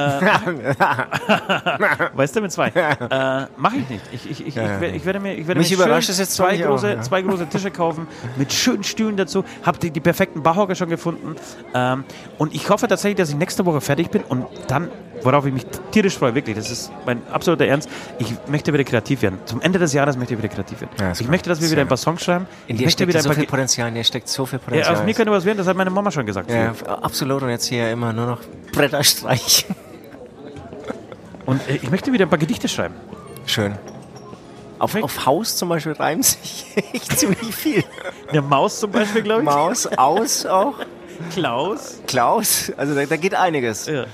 [2.14, 2.68] Weißt du, mit zwei.
[2.68, 4.02] Äh, Mache ich nicht.
[4.12, 6.16] Ich, ich, ich, Ja, ich, werde, ich werde mir, ich werde Mich mir überrascht schön
[6.16, 7.00] jetzt zwei ziemlich auch, große, ja.
[7.02, 9.44] zwei große Tische kaufen mit schönen Stühlen dazu.
[9.62, 11.36] Habe die, die perfekten Barhocker schon gefunden.
[11.72, 12.02] Ähm,
[12.38, 14.88] und ich hoffe tatsächlich, dass ich nächste Woche fertig bin und dann,
[15.26, 19.20] worauf ich mich tierisch freue, wirklich, das ist mein absoluter Ernst, ich möchte wieder kreativ
[19.20, 19.38] werden.
[19.44, 20.92] Zum Ende des Jahres möchte ich wieder kreativ werden.
[20.98, 21.96] Ja, ich möchte, dass wir wieder ein paar.
[21.96, 22.46] Songs schreiben.
[22.66, 24.64] In ich dir möchte steckt wieder so viel Potenzial, in dir steckt so viel ja,
[24.64, 24.96] Potenzial.
[24.96, 26.50] aus mir könnte was werden, das hat meine Mama schon gesagt.
[26.50, 27.42] ja, absolut.
[27.42, 28.40] Und jetzt hier immer nur noch
[28.72, 29.74] Bretter streichen.
[31.46, 32.94] Und äh, ich möchte wieder ein paar Gedichte schreiben.
[33.46, 33.74] Schön.
[34.78, 37.84] Auf, auf Haus zum Beispiel reimt sich echt ziemlich viel.
[38.28, 39.46] Eine Maus zum Beispiel, glaube ich.
[39.46, 40.74] Maus, aus auch.
[41.32, 42.00] Klaus.
[42.06, 43.86] Klaus, also da, da geht einiges.
[43.86, 44.04] Ja.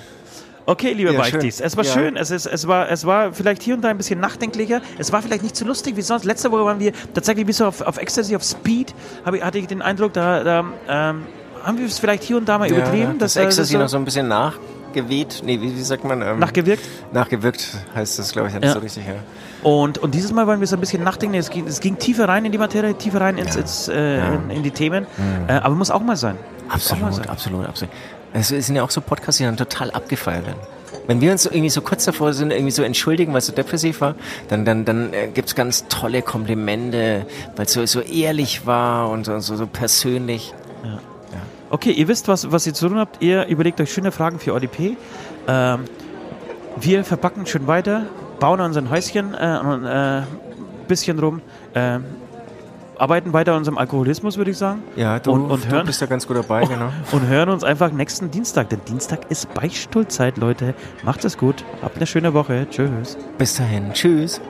[0.64, 1.66] Okay, liebe Ja, Beichtis, schön.
[1.66, 1.92] es war Ja.
[1.92, 2.16] schön.
[2.16, 4.80] Es, ist, es, war, es war vielleicht hier und da ein bisschen nachdenklicher.
[4.98, 6.24] Es war vielleicht nicht so lustig wie sonst.
[6.24, 8.94] Letzte Woche waren wir tatsächlich bis auf, auf Ecstasy, auf Speed,
[9.32, 11.22] ich, hatte ich den Eindruck, da, da ähm,
[11.64, 13.02] haben wir es vielleicht hier und da mal übertrieben.
[13.02, 15.42] Ja, das dass, äh, Ecstasy so noch so ein bisschen nachgeweht.
[15.44, 16.22] Nee, wie, wie sagt man?
[16.22, 16.84] Ähm, nachgewirkt.
[17.12, 18.72] nachgewirkt heißt das, glaube ich, nicht Ja.
[18.72, 19.04] so richtig.
[19.06, 19.14] Ja.
[19.68, 21.36] Und, und dieses Mal waren wir so ein bisschen nachdenken.
[21.36, 24.50] Es ging, es ging tiefer rein in die Materie, tiefer rein ins, ins, äh, in,
[24.50, 25.06] in die Themen.
[25.48, 26.36] Äh, aber muss auch mal sein.
[26.68, 27.28] Auch mal Absolut, sein.
[27.28, 27.94] absolut, absolut.
[28.32, 30.60] Es sind ja auch so Podcasts, die dann total abgefeiert werden.
[31.06, 34.00] Wenn wir uns irgendwie so kurz davor sind, irgendwie so entschuldigen, weil es so depressiv
[34.00, 34.14] war,
[34.48, 37.26] dann, dann, dann äh, gibt's ganz tolle Komplimente,
[37.56, 40.54] weil es so, so ehrlich war und so, so, persönlich.
[41.70, 43.22] Okay, ihr wisst, was, was ihr zu tun habt.
[43.22, 44.96] Ihr überlegt euch schöne Fragen für ODP.
[45.48, 45.84] Ähm,
[46.76, 48.06] wir verpacken schön weiter,
[48.38, 50.22] bauen an unser Häuschen äh, und, äh,
[50.86, 51.40] bisschen rum,
[51.74, 51.98] äh,
[53.02, 54.82] arbeiten weiter an unserem Alkoholismus, würde ich sagen.
[54.94, 56.90] Ja, du, und, und, du hören, bist ja ganz gut dabei, genau.
[57.10, 58.70] und hören uns einfach nächsten Dienstag.
[58.70, 60.74] Denn Dienstag ist Beichtstuhlzeit, Leute.
[61.02, 61.64] Macht es gut.
[61.82, 62.66] Habt eine schöne Woche.
[62.70, 63.18] Tschüss.
[63.38, 64.40] Bis dahin, tschüss.